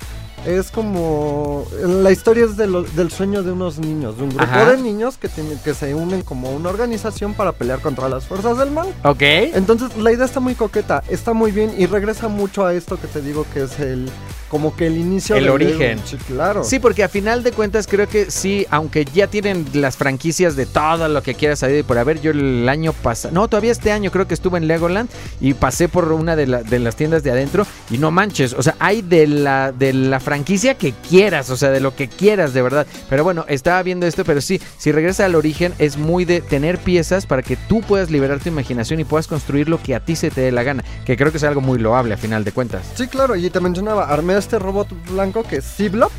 es 0.46 0.70
como... 0.70 1.66
La 1.82 2.10
historia 2.10 2.44
es 2.44 2.56
de 2.56 2.66
lo- 2.66 2.82
del 2.82 3.10
sueño 3.10 3.42
de 3.42 3.52
unos 3.52 3.78
niños, 3.78 4.16
de 4.16 4.22
un 4.24 4.28
grupo 4.30 4.44
Ajá. 4.44 4.70
de 4.70 4.78
niños 4.82 5.16
que, 5.18 5.28
tienen, 5.28 5.58
que 5.58 5.74
se 5.74 5.94
unen 5.94 6.22
como 6.22 6.50
una 6.50 6.70
organización 6.70 7.34
para 7.34 7.52
pelear 7.52 7.80
contra 7.80 8.08
las 8.08 8.24
fuerzas 8.26 8.56
del 8.58 8.70
mal. 8.70 8.88
Ok. 9.04 9.22
Entonces 9.22 9.96
la 9.96 10.12
idea 10.12 10.24
está 10.24 10.40
muy 10.40 10.54
coqueta, 10.54 11.02
está 11.08 11.32
muy 11.32 11.50
bien 11.52 11.74
y 11.76 11.86
regresa 11.86 12.28
mucho 12.28 12.64
a 12.64 12.74
esto 12.74 12.98
que 13.00 13.06
te 13.08 13.20
digo 13.20 13.44
que 13.52 13.64
es 13.64 13.78
el... 13.80 14.08
Como 14.48 14.74
que 14.74 14.86
el 14.86 14.96
inicio 14.96 15.36
El 15.36 15.44
de 15.44 15.50
origen. 15.50 15.98
Sí, 16.06 16.16
claro. 16.26 16.64
Sí, 16.64 16.78
porque 16.78 17.04
a 17.04 17.08
final 17.08 17.42
de 17.42 17.52
cuentas 17.52 17.86
creo 17.86 18.08
que 18.08 18.30
sí, 18.30 18.66
aunque 18.70 19.04
ya 19.04 19.26
tienen 19.26 19.66
las 19.74 19.96
franquicias 19.96 20.56
de 20.56 20.64
todo 20.64 21.06
lo 21.08 21.22
que 21.22 21.34
quieras 21.34 21.58
saber 21.58 21.80
y 21.80 21.82
por 21.82 21.98
haber, 21.98 22.20
yo 22.22 22.30
el 22.30 22.66
año 22.68 22.92
pasado, 22.94 23.34
no, 23.34 23.46
todavía 23.48 23.72
este 23.72 23.92
año 23.92 24.10
creo 24.10 24.26
que 24.26 24.32
estuve 24.34 24.56
en 24.58 24.66
Legoland 24.66 25.10
y 25.40 25.52
pasé 25.52 25.88
por 25.88 26.10
una 26.12 26.34
de, 26.34 26.46
la- 26.46 26.62
de 26.62 26.78
las 26.78 26.96
tiendas 26.96 27.22
de 27.22 27.30
adentro 27.30 27.66
y 27.90 27.98
no 27.98 28.10
manches, 28.10 28.54
o 28.54 28.62
sea, 28.62 28.74
hay 28.78 29.02
de 29.02 29.26
la, 29.26 29.70
de 29.72 29.92
la 29.92 30.18
franquicia 30.18 30.74
que 30.78 30.92
quieras, 30.92 31.50
o 31.50 31.56
sea, 31.58 31.70
de 31.70 31.80
lo 31.80 31.94
que 31.94 32.08
quieras 32.08 32.54
de 32.54 32.62
verdad. 32.62 32.86
Pero 33.10 33.24
bueno, 33.24 33.44
estaba 33.48 33.82
viendo 33.82 34.06
esto, 34.06 34.24
pero 34.24 34.40
sí, 34.40 34.60
si 34.78 34.92
regresa 34.92 35.26
al 35.26 35.34
origen 35.34 35.74
es 35.78 35.98
muy 35.98 36.24
de 36.24 36.40
tener 36.40 36.78
piezas 36.78 37.26
para 37.26 37.42
que 37.42 37.56
tú 37.56 37.82
puedas 37.82 38.10
liberar 38.10 38.38
tu 38.40 38.48
imaginación 38.48 38.98
y 39.00 39.04
puedas 39.04 39.26
construir 39.26 39.68
lo 39.68 39.82
que 39.82 39.94
a 39.94 40.00
ti 40.00 40.16
se 40.16 40.30
te 40.30 40.40
dé 40.40 40.52
la 40.52 40.62
gana, 40.62 40.82
que 41.04 41.16
creo 41.18 41.30
que 41.32 41.36
es 41.36 41.44
algo 41.44 41.60
muy 41.60 41.78
loable 41.78 42.14
a 42.14 42.16
final 42.16 42.44
de 42.44 42.52
cuentas. 42.52 42.82
Sí, 42.94 43.08
claro, 43.08 43.36
y 43.36 43.50
te 43.50 43.60
mencionaba, 43.60 44.04
armé 44.08 44.37
este 44.38 44.58
robot 44.58 44.88
blanco 45.10 45.42
que 45.42 45.56
es 45.56 45.64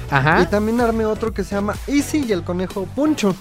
Ajá. 0.09 0.41
y 0.41 0.45
también 0.47 0.79
armé 0.81 1.05
otro 1.05 1.33
que 1.33 1.43
se 1.43 1.55
llama 1.55 1.75
Easy 1.87 2.25
y 2.27 2.31
el 2.31 2.43
conejo 2.43 2.85
Puncho. 2.95 3.35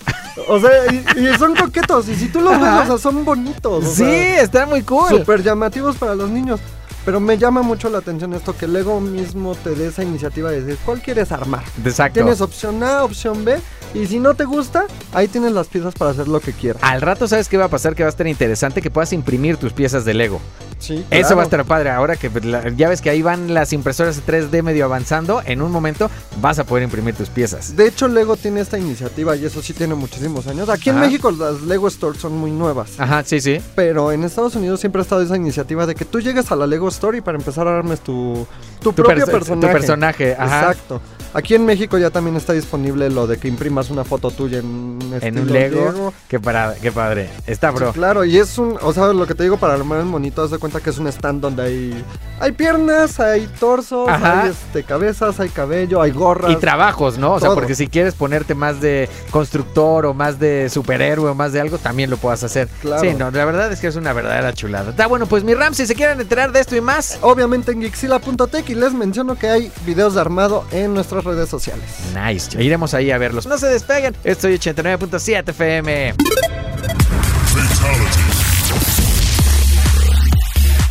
O 0.49 0.61
sea, 0.61 0.71
y, 0.93 1.05
y 1.27 1.37
son 1.39 1.55
coquetos 1.57 2.09
y 2.09 2.15
si 2.15 2.29
tú 2.29 2.41
los 2.41 2.53
ves, 2.53 2.63
Ajá. 2.69 2.83
o 2.83 2.87
sea, 2.87 2.99
son 2.99 3.25
bonitos. 3.25 3.85
o 3.85 3.89
Sí, 3.89 3.97
sea, 4.05 4.41
está 4.43 4.67
muy 4.67 4.83
cool. 4.83 5.09
súper 5.09 5.43
llamativos 5.43 5.97
para 5.97 6.15
los 6.15 6.31
niños. 6.31 6.61
Pero 7.05 7.21
me 7.21 7.39
llama 7.39 7.63
mucho 7.63 7.89
la 7.89 7.99
atención 7.99 8.35
esto 8.35 8.55
que 8.57 8.67
Lego 8.69 9.01
mismo 9.01 9.55
te 9.55 9.71
dé 9.71 9.87
esa 9.87 10.03
iniciativa 10.03 10.51
de 10.51 10.61
decir, 10.63 10.79
¿cuál 10.85 11.01
quieres 11.01 11.33
armar? 11.33 11.63
Exacto. 11.83 12.15
Tienes 12.15 12.41
opción 12.43 12.83
A, 12.83 13.03
opción 13.03 13.45
B, 13.47 13.59
y 13.95 14.07
si 14.07 14.19
no 14.19 14.35
te 14.35 14.45
gusta, 14.45 14.85
ahí 15.13 15.29
tienes 15.29 15.53
las 15.53 15.67
piezas 15.69 15.95
para 15.95 16.11
hacer 16.13 16.29
lo 16.29 16.41
que 16.41 16.53
quieras. 16.53 16.83
Al 16.83 17.01
rato, 17.01 17.27
¿sabes 17.29 17.49
qué 17.49 17.57
va 17.57 17.67
a 17.67 17.69
pasar? 17.69 17.95
Que 17.95 18.03
va 18.03 18.09
a 18.09 18.11
estar 18.11 18.27
interesante 18.27 18.83
que 18.83 18.91
puedas 18.91 19.13
imprimir 19.13 19.57
tus 19.57 19.73
piezas 19.73 20.05
de 20.05 20.15
Lego. 20.15 20.41
Sí, 20.79 21.05
Eso 21.11 21.35
va 21.35 21.43
a 21.43 21.45
estar 21.45 21.65
padre. 21.65 21.91
Ahora 21.91 22.15
que 22.17 22.31
la- 22.45 22.69
ya 22.69 22.89
ves 22.89 23.01
que 23.01 23.11
ahí 23.11 23.21
van 23.21 23.53
las 23.53 23.73
impresoras 23.73 24.21
3D 24.25 24.63
medio 24.63 24.85
avanzando, 24.85 25.43
en 25.45 25.61
un 25.61 25.73
momento 25.73 26.09
vas 26.41 26.61
a 26.61 26.65
poder 26.65 26.85
imprimir 26.85 27.15
tus 27.17 27.29
piezas. 27.31 27.75
De 27.75 27.89
hecho, 27.89 28.07
Lego 28.07 28.37
tiene 28.37 28.61
esta 28.61 28.79
iniciativa 28.79 29.35
y 29.35 29.45
eso 29.45 29.61
sí 29.61 29.73
tiene 29.73 29.95
muchísimos 29.97 30.47
años. 30.47 30.69
Aquí 30.69 30.91
en. 30.91 31.01
México 31.01 31.33
las 31.33 31.63
Lego 31.63 31.89
Stores 31.91 32.21
son 32.21 32.37
muy 32.39 32.53
nuevas. 32.53 32.91
Ajá, 32.99 33.25
sí, 33.25 33.41
sí. 33.41 33.61
Pero 33.75 34.13
en 34.13 34.23
Estados 34.23 34.55
Unidos 34.55 34.79
siempre 34.79 35.01
ha 35.01 35.03
estado 35.03 35.23
esa 35.23 35.37
iniciativa 35.37 35.85
de 35.87 35.97
que 35.97 36.05
tú 36.05 36.21
llegues 36.21 36.51
a 36.53 36.57
la 36.57 36.67
Lego 36.67 36.89
Store 36.89 37.19
y 37.19 37.21
para 37.23 37.39
empezar 37.39 37.67
a 37.67 37.77
armes 37.77 37.99
tu, 38.01 38.47
tu, 38.81 38.91
Tu, 38.93 38.95
propio 39.03 39.27
perso- 39.27 39.31
personaje. 39.33 39.67
tu 39.67 39.73
personaje. 39.73 40.37
Ajá. 40.39 40.61
Exacto. 40.71 41.01
Aquí 41.35 41.55
en 41.55 41.65
México 41.67 41.99
ya 41.99 42.11
también 42.11 42.37
está 42.37 42.53
disponible 42.53 43.11
lo 43.11 43.27
de 43.27 43.39
que 43.39 43.49
imprimas 43.49 43.91
una 43.91 44.05
foto 44.05 44.31
tuya 44.31 44.59
en 44.59 44.67
un, 44.67 45.19
En 45.21 45.39
un 45.39 45.53
Lego. 45.53 46.13
Qué, 46.29 46.41
para- 46.41 46.75
qué 46.75 46.91
padre. 46.91 47.29
Está, 47.47 47.71
bro. 47.71 47.89
Sí, 47.89 47.95
claro, 47.99 48.25
y 48.25 48.39
es 48.39 48.57
un, 48.59 48.77
o 48.81 48.93
sea, 48.93 49.09
lo 49.09 49.27
que 49.27 49.35
te 49.35 49.43
digo 49.43 49.57
para 49.59 49.75
armar 49.75 50.01
el 50.01 50.07
monito, 50.07 50.43
haz 50.43 50.51
de 50.51 50.59
cuenta 50.59 50.81
que 50.81 50.91
es 50.91 50.99
un 50.99 51.07
stand 51.07 51.41
donde 51.41 51.63
hay, 51.63 52.05
hay 52.41 52.53
piernas, 52.53 53.21
hay 53.21 53.47
torsos, 53.61 54.09
Ajá. 54.09 54.43
hay 54.43 54.51
este, 54.51 54.85
cabezas, 54.85 55.39
hay 55.41 55.49
cabello, 55.51 56.01
hay 56.01 56.11
gorras. 56.13 56.51
Y 56.53 56.57
trabajos, 56.57 57.19
¿no? 57.19 57.35
O 57.35 57.41
sea, 57.41 57.51
porque 57.51 57.75
si 57.75 57.89
quieres 57.89 58.15
ponerte 58.15 58.55
más 58.55 58.81
de 58.81 59.09
constructor 59.31 60.07
o 60.07 60.15
más 60.15 60.39
de 60.39 60.69
superhéroe 60.71 61.31
o 61.31 61.35
más 61.35 61.53
de 61.53 61.61
algo, 61.61 61.79
también 61.79 62.11
lo 62.11 62.17
puedas 62.17 62.43
hacer. 62.45 62.69
Claro. 62.81 63.03
Sí, 63.03 63.15
no, 63.17 63.31
la 63.31 63.45
verdad 63.45 63.71
es 63.73 63.81
que 63.81 63.87
es 63.89 63.97
una 63.97 64.13
verdadera 64.13 64.53
chulada. 64.53 64.91
Está 64.91 65.07
bueno, 65.07 65.27
pues 65.27 65.45
mi 65.45 65.55
Ram, 65.55 65.75
si 65.75 65.87
se 65.87 65.95
quieren 65.95 66.21
enterar 66.21 66.53
de 66.53 66.61
esto 66.61 66.75
y 66.77 66.81
más. 66.81 67.19
Obviamente 67.23 67.73
en 67.73 67.83
Gixila.tech 67.83 68.69
y 68.71 68.75
les 68.75 68.93
menciono 68.95 69.37
que 69.37 69.49
hay 69.49 69.73
videos 69.87 70.15
de 70.15 70.21
armado 70.21 70.65
en 70.73 70.95
nuestras 71.19 71.37
redes 71.37 71.49
sociales. 71.49 71.85
Nice. 72.15 72.63
Iremos 72.63 72.95
ahí 72.95 73.11
a 73.11 73.19
verlos. 73.19 73.47
No 73.47 73.59
se 73.59 73.67
despeguen. 73.67 74.17
Estoy 74.25 74.55
89.7 74.55 75.49
FM. 75.49 76.15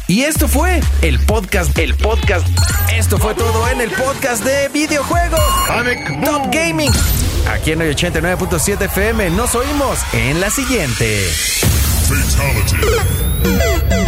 Y 0.08 0.24
esto 0.24 0.48
fue 0.48 0.82
el 1.02 1.20
podcast, 1.26 1.78
el 1.78 1.96
podcast. 1.96 2.48
Esto 2.94 3.18
fue 3.18 3.36
todo 3.36 3.68
en 3.70 3.82
el 3.82 3.92
podcast 3.92 4.44
de 4.44 4.70
videojuegos. 4.70 5.40
Top 6.24 6.48
Gaming. 6.52 6.92
Aquí 7.52 7.72
en 7.72 7.82
el 7.82 7.96
89.7 7.96 8.86
FM 8.86 9.30
nos 9.32 9.56
oímos 9.56 10.00
en 10.13 10.40
la 10.40 10.50
siguiente. 10.50 11.30
Fatality. 12.08 14.07